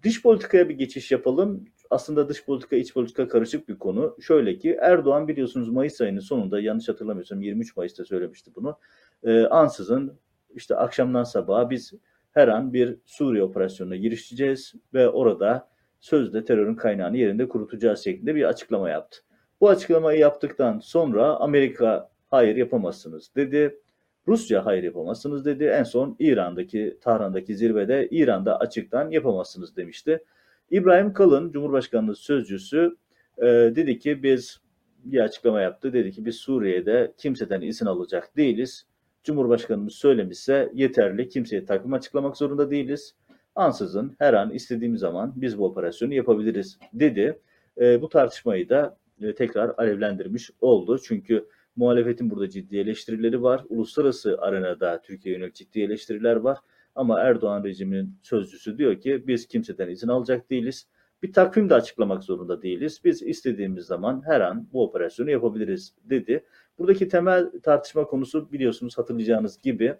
[0.03, 1.65] dış politikaya bir geçiş yapalım.
[1.89, 4.17] Aslında dış politika, iç politika karışık bir konu.
[4.21, 8.79] Şöyle ki Erdoğan biliyorsunuz Mayıs ayının sonunda yanlış hatırlamıyorsam 23 Mayıs'ta söylemişti bunu.
[9.23, 10.19] E, ansızın
[10.55, 11.93] işte akşamdan sabaha biz
[12.31, 18.43] her an bir Suriye operasyonuna girişeceğiz ve orada sözde terörün kaynağını yerinde kurutacağız şeklinde bir
[18.43, 19.17] açıklama yaptı.
[19.61, 23.79] Bu açıklamayı yaptıktan sonra Amerika hayır yapamazsınız dedi.
[24.27, 25.63] Rusya hayır yapamazsınız dedi.
[25.63, 30.23] En son İran'daki, Tahran'daki zirvede İran'da açıktan yapamazsınız demişti.
[30.71, 32.97] İbrahim Kalın, Cumhurbaşkanlığı sözcüsü
[33.37, 34.59] e, dedi ki biz
[35.03, 35.93] bir açıklama yaptı.
[35.93, 38.85] Dedi ki biz Suriye'de kimseden izin alacak değiliz.
[39.25, 41.29] Cumhurbaşkanımız söylemişse yeterli.
[41.29, 43.15] Kimseye takım açıklamak zorunda değiliz.
[43.55, 47.39] Ansızın her an istediğimiz zaman biz bu operasyonu yapabiliriz dedi.
[47.81, 50.99] E, bu tartışmayı da e, tekrar alevlendirmiş oldu.
[50.99, 53.63] Çünkü muhalefetin burada ciddi eleştirileri var.
[53.69, 56.57] Uluslararası arenada Türkiye yönelik ciddi eleştiriler var.
[56.95, 60.87] Ama Erdoğan rejiminin sözcüsü diyor ki biz kimseden izin alacak değiliz.
[61.23, 63.01] Bir takvim de açıklamak zorunda değiliz.
[63.03, 66.43] Biz istediğimiz zaman her an bu operasyonu yapabiliriz dedi.
[66.79, 69.95] Buradaki temel tartışma konusu biliyorsunuz hatırlayacağınız gibi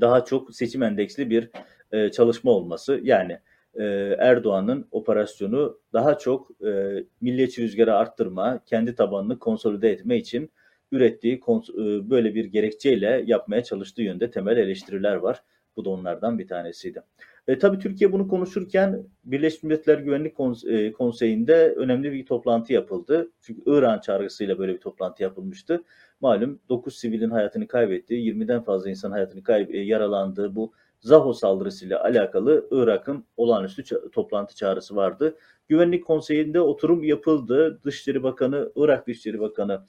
[0.00, 1.50] daha çok seçim endeksli bir
[1.92, 3.00] e, çalışma olması.
[3.02, 3.38] Yani
[3.74, 3.84] e,
[4.18, 10.50] Erdoğan'ın operasyonu daha çok e, milliyetçi rüzgarı arttırma, kendi tabanını konsolide etme için
[10.92, 15.42] ürettiği e, böyle bir gerekçeyle yapmaya çalıştığı yönde temel eleştiriler var.
[15.76, 17.02] Bu da onlardan bir tanesiydi.
[17.48, 20.34] E, tabii Türkiye bunu konuşurken Birleşmiş Milletler Güvenlik
[20.68, 23.30] e, Konseyi'nde önemli bir toplantı yapıldı.
[23.40, 25.84] Çünkü İran çağrısıyla böyle bir toplantı yapılmıştı.
[26.20, 32.04] Malum 9 sivilin hayatını kaybettiği, 20'den fazla insan hayatını kayb- e, yaralandığı bu Zaho saldırısıyla
[32.04, 35.36] alakalı Irak'ın olağanüstü toplantı çağrısı vardı.
[35.68, 37.80] Güvenlik Konseyi'nde oturum yapıldı.
[37.84, 39.80] Dışişleri Bakanı, Irak Dışişleri Bakanı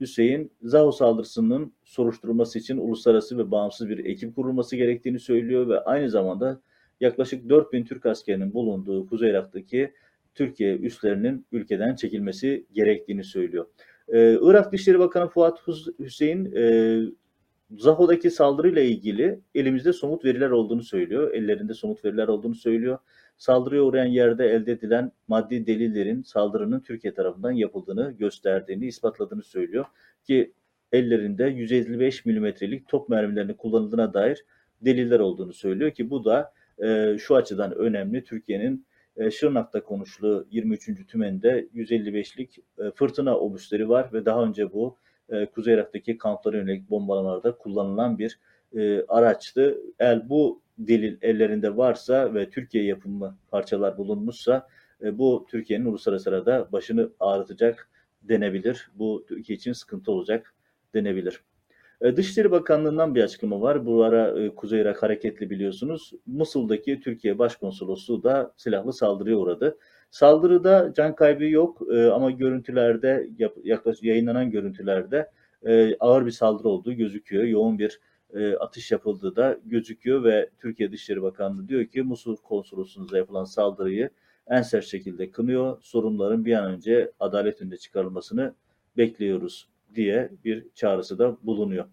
[0.00, 6.10] Hüseyin Zaho saldırısının soruşturulması için uluslararası ve bağımsız bir ekip kurulması gerektiğini söylüyor ve aynı
[6.10, 6.60] zamanda
[7.00, 9.92] yaklaşık 4000 Türk askerinin bulunduğu Kuzey Irak'taki
[10.34, 13.66] Türkiye üslerinin ülkeden çekilmesi gerektiğini söylüyor.
[14.08, 15.58] Ee, Irak Dışişleri Bakanı Fuat
[15.98, 17.02] Hüseyin e,
[17.78, 21.34] Zaho'daki saldırıyla ilgili elimizde somut veriler olduğunu söylüyor.
[21.34, 22.98] Ellerinde somut veriler olduğunu söylüyor.
[23.40, 29.84] Saldırıya uğrayan yerde elde edilen maddi delillerin saldırının Türkiye tarafından yapıldığını gösterdiğini, ispatladığını söylüyor.
[30.24, 30.52] Ki
[30.92, 34.44] ellerinde 155 milimetrelik top mermilerinin kullanıldığına dair
[34.80, 38.24] deliller olduğunu söylüyor ki bu da e, şu açıdan önemli.
[38.24, 41.06] Türkiye'nin e, Şırnak'ta konuştuğu 23.
[41.06, 44.96] tümende 155'lik e, fırtına obüsleri var ve daha önce bu
[45.28, 48.38] e, Kuzey Irak'taki kamplara yönelik bombalamalarda kullanılan bir
[48.76, 49.80] e, araçtı.
[49.98, 54.68] Eğer bu delil ellerinde varsa ve Türkiye yapımı parçalar bulunmuşsa
[55.02, 57.90] e, bu Türkiye'nin uluslararası arada başını ağrıtacak
[58.22, 58.90] denebilir.
[58.94, 60.54] Bu Türkiye için sıkıntı olacak
[60.94, 61.42] denebilir.
[62.00, 63.86] E, Dışişleri Bakanlığı'ndan bir açıklama var.
[63.86, 66.12] Bu ara e, Kuzey Irak hareketli biliyorsunuz.
[66.26, 69.78] Musul'daki Türkiye Başkonsolosluğu da silahlı saldırıya uğradı.
[70.10, 73.28] Saldırıda can kaybı yok e, ama görüntülerde
[73.64, 75.30] yaklaşık yayınlanan görüntülerde
[75.66, 77.44] e, ağır bir saldırı olduğu gözüküyor.
[77.44, 78.00] Yoğun bir
[78.34, 84.10] e, atış yapıldığı da gözüküyor ve Türkiye Dışişleri Bakanlığı diyor ki Musul konsolosluğunuza yapılan saldırıyı
[84.48, 85.78] en sert şekilde kınıyor.
[85.80, 88.54] Sorunların bir an önce adalet önüne çıkarılmasını
[88.96, 91.84] bekliyoruz diye bir çağrısı da bulunuyor.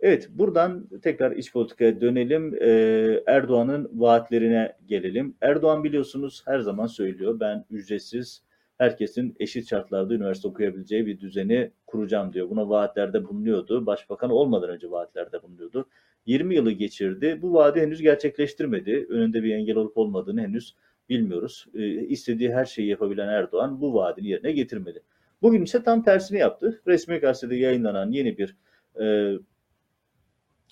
[0.00, 2.54] Evet, buradan tekrar iç politikaya dönelim.
[2.60, 5.34] Ee, Erdoğan'ın vaatlerine gelelim.
[5.40, 7.40] Erdoğan biliyorsunuz her zaman söylüyor.
[7.40, 8.42] Ben ücretsiz,
[8.78, 12.50] herkesin eşit şartlarda üniversite okuyabileceği bir düzeni kuracağım diyor.
[12.50, 13.86] Buna vaatlerde bulunuyordu.
[13.86, 15.88] Başbakan olmadan önce vaatlerde bulunuyordu.
[16.26, 17.38] 20 yılı geçirdi.
[17.42, 19.06] Bu vaadi henüz gerçekleştirmedi.
[19.08, 20.74] Önünde bir engel olup olmadığını henüz
[21.08, 21.66] bilmiyoruz.
[21.74, 25.02] Ee, istediği her şeyi yapabilen Erdoğan bu vaadini yerine getirmedi.
[25.42, 26.82] Bugün ise tam tersini yaptı.
[26.86, 28.56] Resmi gazetede yayınlanan yeni bir
[29.00, 29.32] e,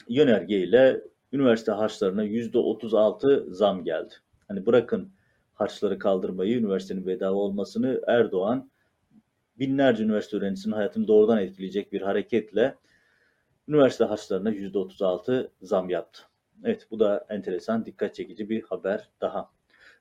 [0.08, 1.00] yönergeyle
[1.32, 4.14] üniversite harçlarına yüzde 36 zam geldi.
[4.48, 5.12] Hani bırakın
[5.56, 8.70] harçları kaldırmayı, üniversitenin bedava olmasını Erdoğan
[9.58, 12.74] binlerce üniversite öğrencisinin hayatını doğrudan etkileyecek bir hareketle
[13.68, 16.22] üniversite harçlarına yüzde 36 zam yaptı.
[16.64, 19.50] Evet bu da enteresan, dikkat çekici bir haber daha.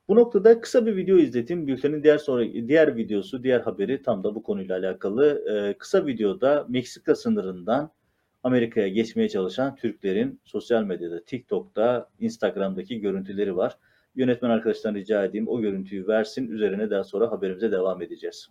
[0.07, 1.67] Bu noktada kısa bir video izledim.
[1.67, 5.45] Bültenin diğer sonra diğer videosu, diğer haberi tam da bu konuyla alakalı.
[5.49, 7.91] Ee, kısa videoda Meksika sınırından
[8.43, 13.77] Amerika'ya geçmeye çalışan Türklerin sosyal medyada, TikTok'ta, Instagram'daki görüntüleri var.
[14.15, 16.47] Yönetmen arkadaştan rica edeyim o görüntüyü versin.
[16.47, 18.49] Üzerine daha sonra haberimize devam edeceğiz.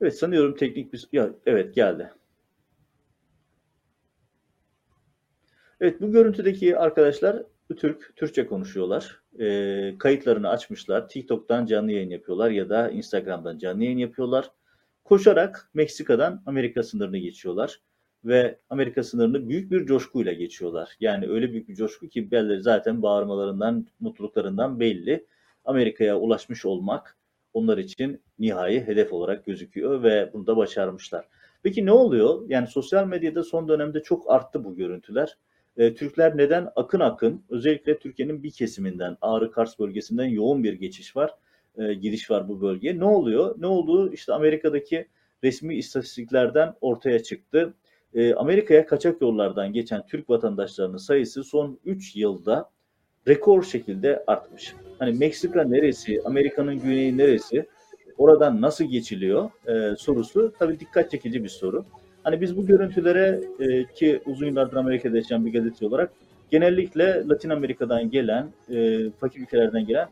[0.00, 1.08] Evet sanıyorum teknik bir...
[1.12, 2.10] Ya, evet geldi.
[5.80, 7.42] Evet bu görüntüdeki arkadaşlar
[7.76, 9.20] Türk, Türkçe konuşuyorlar.
[9.38, 11.08] E, kayıtlarını açmışlar.
[11.08, 14.50] TikTok'tan canlı yayın yapıyorlar ya da Instagram'dan canlı yayın yapıyorlar.
[15.04, 17.80] Koşarak Meksika'dan Amerika sınırını geçiyorlar.
[18.26, 20.96] Ve Amerika sınırını büyük bir coşkuyla geçiyorlar.
[21.00, 25.26] Yani öyle büyük bir coşku ki belli zaten bağırmalarından, mutluluklarından belli.
[25.64, 27.16] Amerika'ya ulaşmış olmak
[27.52, 31.28] onlar için nihai hedef olarak gözüküyor ve bunu da başarmışlar.
[31.62, 32.42] Peki ne oluyor?
[32.48, 35.38] Yani sosyal medyada son dönemde çok arttı bu görüntüler.
[35.76, 41.16] E, Türkler neden akın akın özellikle Türkiye'nin bir kesiminden Ağrı Kars bölgesinden yoğun bir geçiş
[41.16, 41.34] var.
[41.78, 42.98] E, giriş var bu bölgeye.
[42.98, 43.54] Ne oluyor?
[43.58, 45.08] Ne olduğu işte Amerika'daki
[45.44, 47.74] resmi istatistiklerden ortaya çıktı.
[48.16, 52.70] E, Amerika'ya kaçak yollardan geçen Türk vatandaşlarının sayısı son 3 yılda
[53.28, 54.74] rekor şekilde artmış.
[54.98, 57.66] Hani Meksika neresi, Amerika'nın güneyi neresi,
[58.18, 61.84] oradan nasıl geçiliyor e, sorusu tabii dikkat çekici bir soru.
[62.22, 66.12] Hani biz bu görüntülere e, ki uzun yıllardır Amerika'da yaşayan bir gazeteci olarak
[66.50, 70.08] genellikle Latin Amerika'dan gelen, e, fakir ülkelerden gelen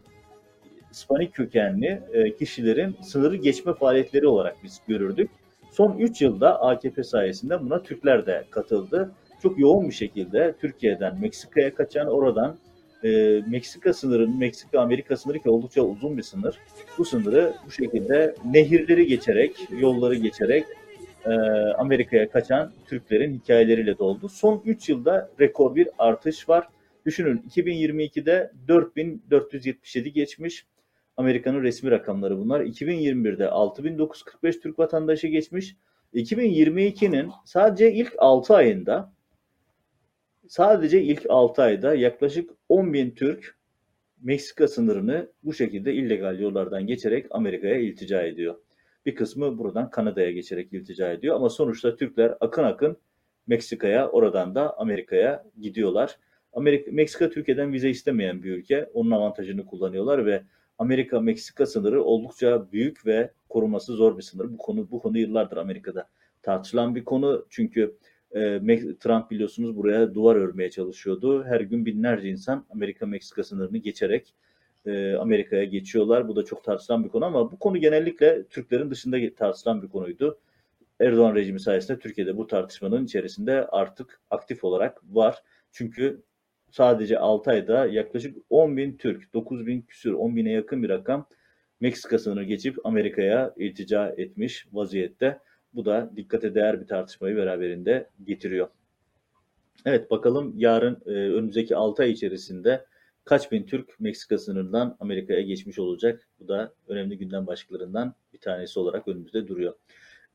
[0.90, 5.30] İspanik kökenli e, kişilerin sınırı geçme faaliyetleri olarak biz görürdük.
[5.76, 9.12] Son 3 yılda AKP sayesinde buna Türkler de katıldı.
[9.42, 12.56] Çok yoğun bir şekilde Türkiye'den Meksika'ya kaçan, oradan
[13.04, 16.58] e, Meksika sınırının, Meksika-Amerika sınırı ki oldukça uzun bir sınır.
[16.98, 20.64] Bu sınırı bu şekilde nehirleri geçerek, yolları geçerek
[21.24, 21.30] e,
[21.78, 24.28] Amerika'ya kaçan Türklerin hikayeleriyle doldu.
[24.28, 26.68] Son 3 yılda rekor bir artış var.
[27.06, 30.66] Düşünün 2022'de 4477 geçmiş.
[31.16, 32.60] Amerika'nın resmi rakamları bunlar.
[32.60, 35.76] 2021'de 6945 Türk vatandaşı geçmiş.
[36.14, 39.12] 2022'nin sadece ilk 6 ayında
[40.48, 43.56] sadece ilk 6 ayda yaklaşık 10 bin Türk
[44.22, 48.54] Meksika sınırını bu şekilde illegal yollardan geçerek Amerika'ya iltica ediyor.
[49.06, 52.96] Bir kısmı buradan Kanada'ya geçerek iltica ediyor ama sonuçta Türkler akın akın
[53.46, 56.18] Meksika'ya oradan da Amerika'ya gidiyorlar.
[56.52, 58.90] Amerika, Meksika Türkiye'den vize istemeyen bir ülke.
[58.94, 60.42] Onun avantajını kullanıyorlar ve
[60.78, 64.52] Amerika-Meksika sınırı oldukça büyük ve koruması zor bir sınır.
[64.52, 66.08] Bu konu bu konu yıllardır Amerika'da
[66.42, 67.46] tartışılan bir konu.
[67.50, 67.96] Çünkü
[68.34, 68.60] e,
[69.00, 71.44] Trump biliyorsunuz buraya duvar örmeye çalışıyordu.
[71.44, 74.34] Her gün binlerce insan Amerika-Meksika sınırını geçerek
[74.86, 76.28] e, Amerika'ya geçiyorlar.
[76.28, 80.38] Bu da çok tartışılan bir konu ama bu konu genellikle Türklerin dışında tartışılan bir konuydu.
[81.00, 85.42] Erdoğan rejimi sayesinde Türkiye'de bu tartışmanın içerisinde artık aktif olarak var.
[85.72, 86.22] Çünkü
[86.74, 91.26] sadece 6 ayda yaklaşık 10 bin Türk, 9 bin küsür, 10 bine yakın bir rakam
[91.80, 95.38] Meksika sınırı geçip Amerika'ya iltica etmiş vaziyette.
[95.74, 98.68] Bu da dikkate değer bir tartışmayı beraberinde getiriyor.
[99.84, 102.86] Evet bakalım yarın e, önümüzdeki 6 ay içerisinde
[103.24, 106.28] kaç bin Türk Meksika sınırından Amerika'ya geçmiş olacak?
[106.40, 109.74] Bu da önemli gündem başlıklarından bir tanesi olarak önümüzde duruyor.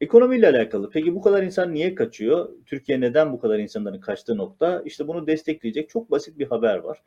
[0.02, 0.90] Ekonomiyle alakalı.
[0.90, 2.50] Peki bu kadar insan niye kaçıyor?
[2.66, 4.82] Türkiye neden bu kadar insanların kaçtığı nokta?
[4.86, 7.02] İşte bunu destekleyecek çok basit bir haber var.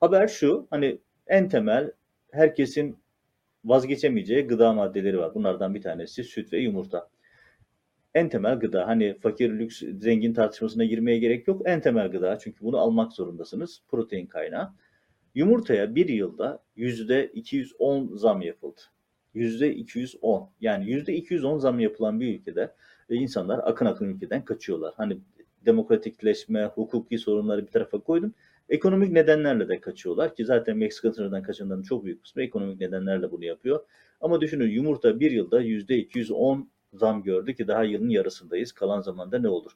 [0.00, 1.92] Haber şu, hani en temel
[2.30, 2.96] herkesin
[3.64, 5.34] vazgeçemeyeceği gıda maddeleri var.
[5.34, 7.08] Bunlardan bir tanesi süt ve yumurta.
[8.14, 8.86] En temel gıda.
[8.86, 11.62] Hani fakir, lüks, zengin tartışmasına girmeye gerek yok.
[11.64, 12.38] En temel gıda.
[12.38, 13.82] Çünkü bunu almak zorundasınız.
[13.88, 14.72] Protein kaynağı.
[15.34, 18.80] Yumurtaya bir yılda yüzde 210 zam yapıldı.
[19.34, 20.50] Yüzde 210.
[20.60, 22.72] Yani yüzde 210 zam yapılan bir ülkede
[23.10, 24.94] e, insanlar akın akın ülkeden kaçıyorlar.
[24.96, 25.18] Hani
[25.66, 28.34] demokratikleşme, hukuki sorunları bir tarafa koydum.
[28.68, 33.44] Ekonomik nedenlerle de kaçıyorlar ki zaten Meksika sınırından kaçanların çok büyük kısmı ekonomik nedenlerle bunu
[33.44, 33.80] yapıyor.
[34.20, 38.72] Ama düşünün yumurta bir yılda yüzde 210 zam gördü ki daha yılın yarısındayız.
[38.72, 39.72] Kalan zamanda ne olur?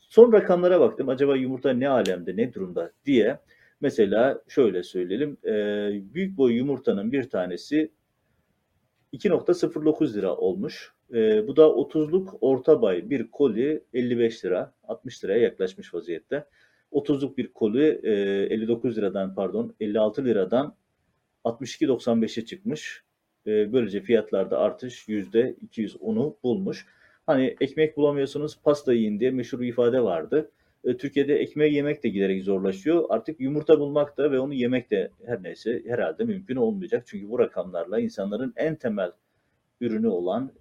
[0.00, 1.08] Son rakamlara baktım.
[1.08, 3.38] Acaba yumurta ne alemde, ne durumda diye.
[3.80, 5.36] Mesela şöyle söyleyelim.
[5.44, 5.54] e,
[6.14, 7.90] büyük boy yumurtanın bir tanesi
[9.12, 10.92] 2.09 lira olmuş.
[11.14, 16.44] E, bu da 30'luk orta bay bir koli 55 lira, 60 liraya yaklaşmış vaziyette.
[16.92, 18.10] 30'luk bir koli e,
[18.54, 20.74] 59 liradan pardon 56 liradan
[21.44, 23.02] 62.95'e çıkmış.
[23.46, 26.86] E, böylece fiyatlarda artış %210'u bulmuş.
[27.26, 30.50] Hani ekmek bulamıyorsunuz pasta yiyin diye meşhur bir ifade vardı.
[30.84, 33.04] E, Türkiye'de ekmeği yemek de giderek zorlaşıyor.
[33.08, 37.04] Artık yumurta bulmak da ve onu yemek de her neyse herhalde mümkün olmayacak.
[37.06, 39.12] Çünkü bu rakamlarla insanların en temel
[39.80, 40.52] ürünü olan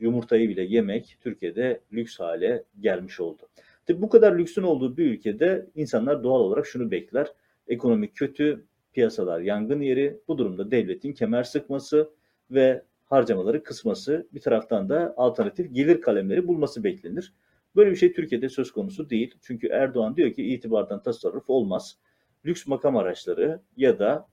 [0.00, 3.42] yumurtayı bile yemek Türkiye'de lüks hale gelmiş oldu.
[3.86, 7.26] Tabii bu kadar lüksün olduğu bir ülkede insanlar doğal olarak şunu bekler.
[7.68, 10.20] Ekonomi kötü, piyasalar yangın yeri.
[10.28, 12.10] Bu durumda devletin kemer sıkması
[12.50, 17.32] ve harcamaları kısması bir taraftan da alternatif gelir kalemleri bulması beklenir.
[17.76, 19.34] Böyle bir şey Türkiye'de söz konusu değil.
[19.42, 21.98] Çünkü Erdoğan diyor ki itibardan tasarruf olmaz.
[22.44, 24.28] Lüks makam araçları ya da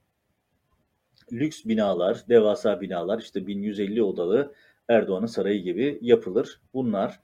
[1.31, 4.53] lüks binalar, devasa binalar işte 1150 odalı
[4.89, 6.61] Erdoğan'ın sarayı gibi yapılır.
[6.73, 7.19] Bunlar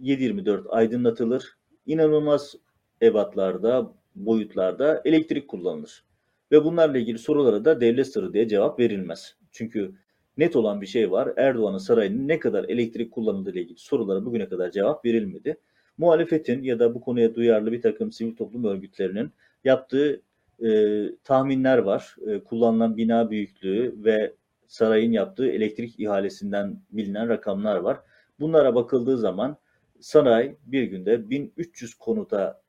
[0.00, 1.56] 7-24 aydınlatılır.
[1.86, 2.54] İnanılmaz
[3.02, 6.04] ebatlarda, boyutlarda elektrik kullanılır.
[6.52, 9.36] Ve bunlarla ilgili sorulara da devlet sırrı diye cevap verilmez.
[9.52, 9.94] Çünkü
[10.38, 11.32] net olan bir şey var.
[11.36, 15.56] Erdoğan'ın sarayının ne kadar elektrik kullanıldığı ile ilgili sorulara bugüne kadar cevap verilmedi.
[15.98, 19.30] Muhalefetin ya da bu konuya duyarlı bir takım sivil toplum örgütlerinin
[19.64, 20.22] yaptığı
[20.64, 22.16] e, tahminler var.
[22.26, 24.34] E, kullanılan bina büyüklüğü ve
[24.66, 28.00] sarayın yaptığı elektrik ihalesinden bilinen rakamlar var.
[28.40, 29.56] Bunlara bakıldığı zaman
[30.00, 32.61] saray bir günde 1300 konuta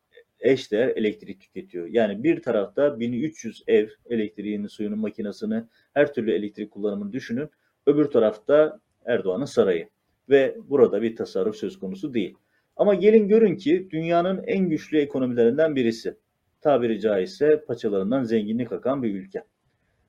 [0.43, 1.87] eşdeğer elektrik tüketiyor.
[1.87, 7.49] Yani bir tarafta 1300 ev elektriğini, suyunu, makinesini, her türlü elektrik kullanımını düşünün.
[7.85, 9.89] Öbür tarafta Erdoğan'ın sarayı.
[10.29, 12.35] Ve burada bir tasarruf söz konusu değil.
[12.75, 16.17] Ama gelin görün ki dünyanın en güçlü ekonomilerinden birisi.
[16.61, 19.43] Tabiri caizse paçalarından zenginlik akan bir ülke.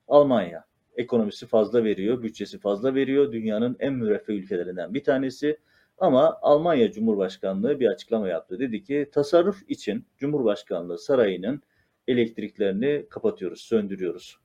[0.07, 0.65] Almanya.
[0.95, 3.31] Ekonomisi fazla veriyor, bütçesi fazla veriyor.
[3.31, 5.57] Dünyanın en müreffeh ülkelerinden bir tanesi.
[5.97, 8.59] Ama Almanya Cumhurbaşkanlığı bir açıklama yaptı.
[8.59, 11.61] Dedi ki tasarruf için Cumhurbaşkanlığı sarayının
[12.07, 14.37] elektriklerini kapatıyoruz, söndürüyoruz.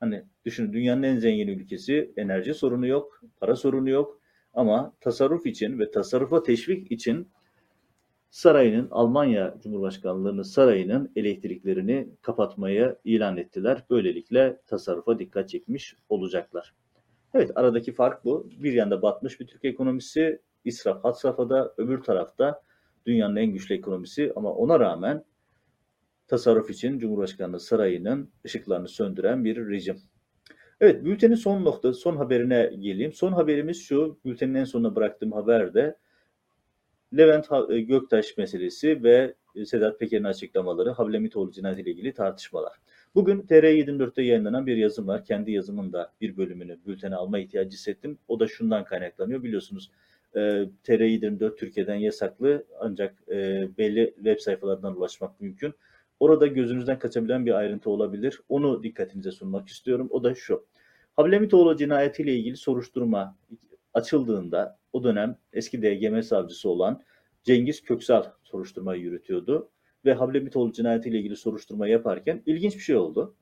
[0.00, 4.20] Hani düşünün dünyanın en zengin ülkesi enerji sorunu yok, para sorunu yok.
[4.54, 7.28] Ama tasarruf için ve tasarrufa teşvik için
[8.30, 13.84] sarayının Almanya Cumhurbaşkanlığı'nın sarayının elektriklerini kapatmaya ilan ettiler.
[13.90, 16.74] Böylelikle tasarrufa dikkat çekmiş olacaklar.
[17.34, 18.50] Evet aradaki fark bu.
[18.58, 22.62] Bir yanda batmış bir Türk ekonomisi, israf had safhada, öbür tarafta
[23.06, 25.24] dünyanın en güçlü ekonomisi ama ona rağmen
[26.28, 29.96] tasarruf için Cumhurbaşkanlığı sarayının ışıklarını söndüren bir rejim.
[30.80, 33.12] Evet bültenin son nokta, son haberine geleyim.
[33.12, 35.96] Son haberimiz şu, bültenin en sonuna bıraktığım haber de
[37.16, 42.72] Levent Ha- Göktaş meselesi ve Sedat Peker'in açıklamaları, Hablemitoğlu cinayetiyle ilgili tartışmalar.
[43.14, 45.24] Bugün TR24'te yayınlanan bir yazım var.
[45.24, 48.18] Kendi yazımın da bir bölümünü bültene alma ihtiyacı hissettim.
[48.28, 49.42] O da şundan kaynaklanıyor.
[49.42, 49.90] Biliyorsunuz
[50.34, 50.40] e,
[50.84, 55.74] TR24 Türkiye'den yasaklı ancak e, belli web sayfalarından ulaşmak mümkün.
[56.20, 58.40] Orada gözünüzden kaçabilen bir ayrıntı olabilir.
[58.48, 60.08] Onu dikkatinize sunmak istiyorum.
[60.10, 60.66] O da şu.
[61.16, 63.36] Hablemitoğlu cinayetiyle ilgili soruşturma
[63.94, 67.02] açıldığında o dönem eski DGM savcısı olan
[67.44, 69.70] Cengiz Köksal soruşturmayı yürütüyordu.
[70.04, 73.34] Ve Hablemitoğlu cinayetiyle ilgili soruşturma yaparken ilginç bir şey oldu.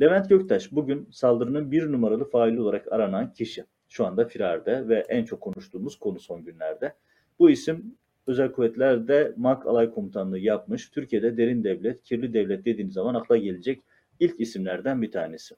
[0.00, 3.64] Levent Göktaş bugün saldırının bir numaralı faili olarak aranan kişi.
[3.94, 6.92] Şu anda firarda ve en çok konuştuğumuz konu son günlerde.
[7.38, 10.88] Bu isim Özel Kuvvetler'de MAK Alay Komutanlığı yapmış.
[10.88, 13.82] Türkiye'de derin devlet, kirli devlet dediğiniz zaman akla gelecek
[14.20, 15.54] ilk isimlerden bir tanesi.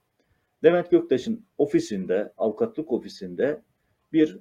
[0.64, 3.62] Levent Göktaş'ın ofisinde, avukatlık ofisinde
[4.12, 4.38] bir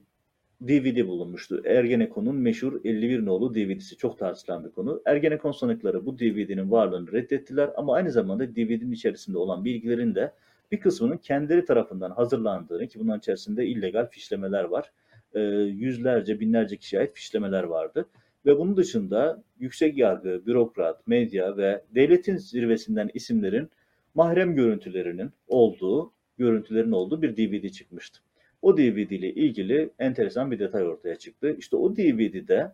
[0.62, 1.62] DVD bulunmuştu.
[1.66, 5.02] Ergenekon'un meşhur 51 nolu DVD'si çok tartışılan bir konu.
[5.06, 10.32] Ergenekon sanıkları bu DVD'nin varlığını reddettiler ama aynı zamanda DVD'nin içerisinde olan bilgilerin de
[10.76, 14.92] bir kısmının kendileri tarafından hazırlandığını ki bunların içerisinde illegal fişlemeler var.
[15.34, 18.06] Ee, yüzlerce, binlerce kişiye ait fişlemeler vardı.
[18.46, 23.70] Ve bunun dışında yüksek yargı, bürokrat, medya ve devletin zirvesinden isimlerin
[24.16, 28.20] mahrem görüntülerinin olduğu görüntülerin olduğu bir DVD çıkmıştı.
[28.62, 31.56] O DVD ile ilgili enteresan bir detay ortaya çıktı.
[31.60, 32.72] İşte o DVD'de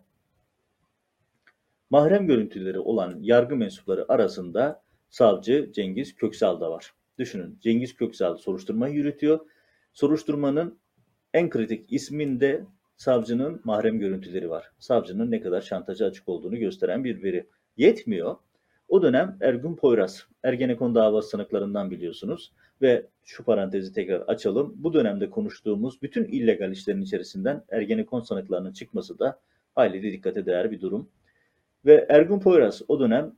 [1.90, 6.92] mahrem görüntüleri olan yargı mensupları arasında savcı Cengiz Köksal da var.
[7.18, 9.40] Düşünün Cengiz Köksal soruşturmayı yürütüyor.
[9.92, 10.78] Soruşturmanın
[11.34, 12.64] en kritik isminde
[12.96, 14.72] savcının mahrem görüntüleri var.
[14.78, 17.46] Savcının ne kadar şantaja açık olduğunu gösteren bir veri.
[17.76, 18.36] Yetmiyor.
[18.88, 22.52] O dönem Ergün Poyraz, Ergenekon davası sanıklarından biliyorsunuz.
[22.82, 24.74] Ve şu parantezi tekrar açalım.
[24.76, 29.40] Bu dönemde konuştuğumuz bütün illegal işlerin içerisinden Ergenekon sanıklarının çıkması da
[29.74, 31.08] hayli de dikkate değer bir durum.
[31.86, 33.32] Ve Ergun Poyraz o dönem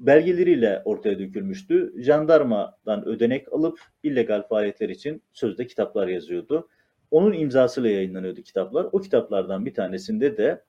[0.00, 1.94] belgeleriyle ortaya dökülmüştü.
[1.96, 6.68] Jandarmadan ödenek alıp illegal faaliyetler için sözde kitaplar yazıyordu.
[7.10, 8.86] Onun imzasıyla yayınlanıyordu kitaplar.
[8.92, 10.64] O kitaplardan bir tanesinde de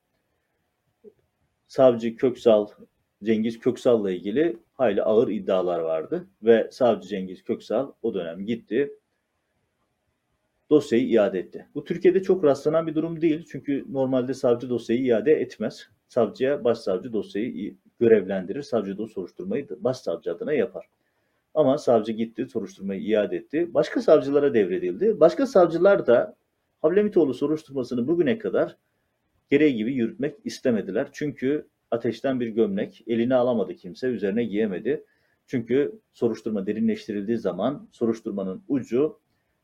[1.68, 2.68] savcı Köksal,
[3.24, 6.28] Cengiz Köksal'la ilgili hayli ağır iddialar vardı.
[6.44, 8.92] Ve savcı Cengiz Köksal o dönem gitti,
[10.70, 11.68] dosyayı iade etti.
[11.76, 13.46] Bu Türkiye'de çok rastlanan bir durum değil.
[13.52, 15.90] Çünkü normalde savcı dosyayı iade etmez.
[16.08, 18.62] Savcıya başsavcı dosyayı görevlendirir.
[18.62, 20.86] Savcı da o soruşturmayı başsavcı adına yapar.
[21.54, 23.74] Ama savcı gitti, soruşturmayı iade etti.
[23.74, 25.20] Başka savcılara devredildi.
[25.20, 26.36] Başka savcılar da
[26.82, 28.78] Havlemitoğlu soruşturmasını bugüne kadar
[29.50, 31.08] gereği gibi yürütmek istemediler.
[31.12, 35.04] Çünkü ateşten bir gömlek eline alamadı kimse, üzerine giyemedi.
[35.48, 39.20] Çünkü soruşturma derinleştirildiği zaman soruşturmanın ucu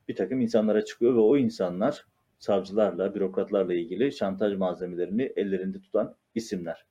[0.07, 2.05] bir takım insanlara çıkıyor ve o insanlar
[2.39, 6.85] savcılarla, bürokratlarla ilgili şantaj malzemelerini ellerinde tutan isimler.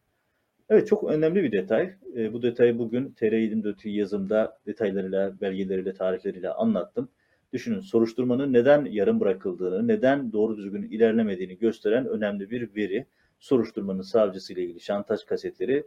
[0.71, 1.95] Evet çok önemli bir detay.
[2.17, 7.09] E, bu detayı bugün TR24 yazımda detaylarıyla, belgeleriyle, tarihleriyle anlattım.
[7.53, 13.07] Düşünün soruşturmanın neden yarım bırakıldığını, neden doğru düzgün ilerlemediğini gösteren önemli bir veri.
[13.39, 15.87] Soruşturmanın savcısı ile ilgili şantaj kasetleri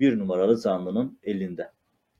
[0.00, 1.70] bir numaralı zanlının elinde.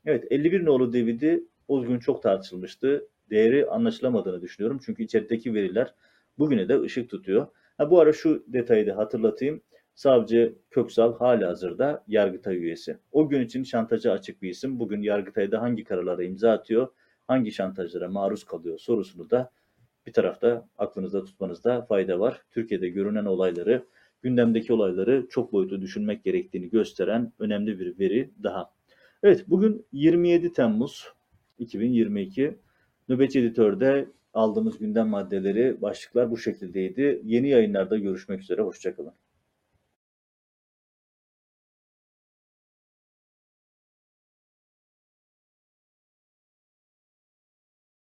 [0.05, 3.07] Evet 51 nolu DVD o gün çok tartışılmıştı.
[3.29, 4.79] Değeri anlaşılamadığını düşünüyorum.
[4.85, 5.95] Çünkü içerideki veriler
[6.39, 7.47] bugüne de ışık tutuyor.
[7.77, 9.61] Ha, bu ara şu detayı da hatırlatayım.
[9.95, 12.97] Savcı Köksal hala hazırda Yargıtay üyesi.
[13.11, 14.79] O gün için şantaja açık bir isim.
[14.79, 16.87] Bugün Yargıtay'da hangi kararlara imza atıyor,
[17.27, 19.51] hangi şantajlara maruz kalıyor sorusunu da
[20.07, 22.41] bir tarafta aklınızda tutmanızda fayda var.
[22.51, 23.85] Türkiye'de görünen olayları,
[24.21, 28.71] gündemdeki olayları çok boyutlu düşünmek gerektiğini gösteren önemli bir veri daha.
[29.23, 31.07] Evet bugün 27 Temmuz
[31.59, 32.57] 2022
[33.09, 37.21] Nöbetçi Editör'de aldığımız gündem maddeleri, başlıklar bu şekildeydi.
[37.23, 39.13] Yeni yayınlarda görüşmek üzere, hoşçakalın.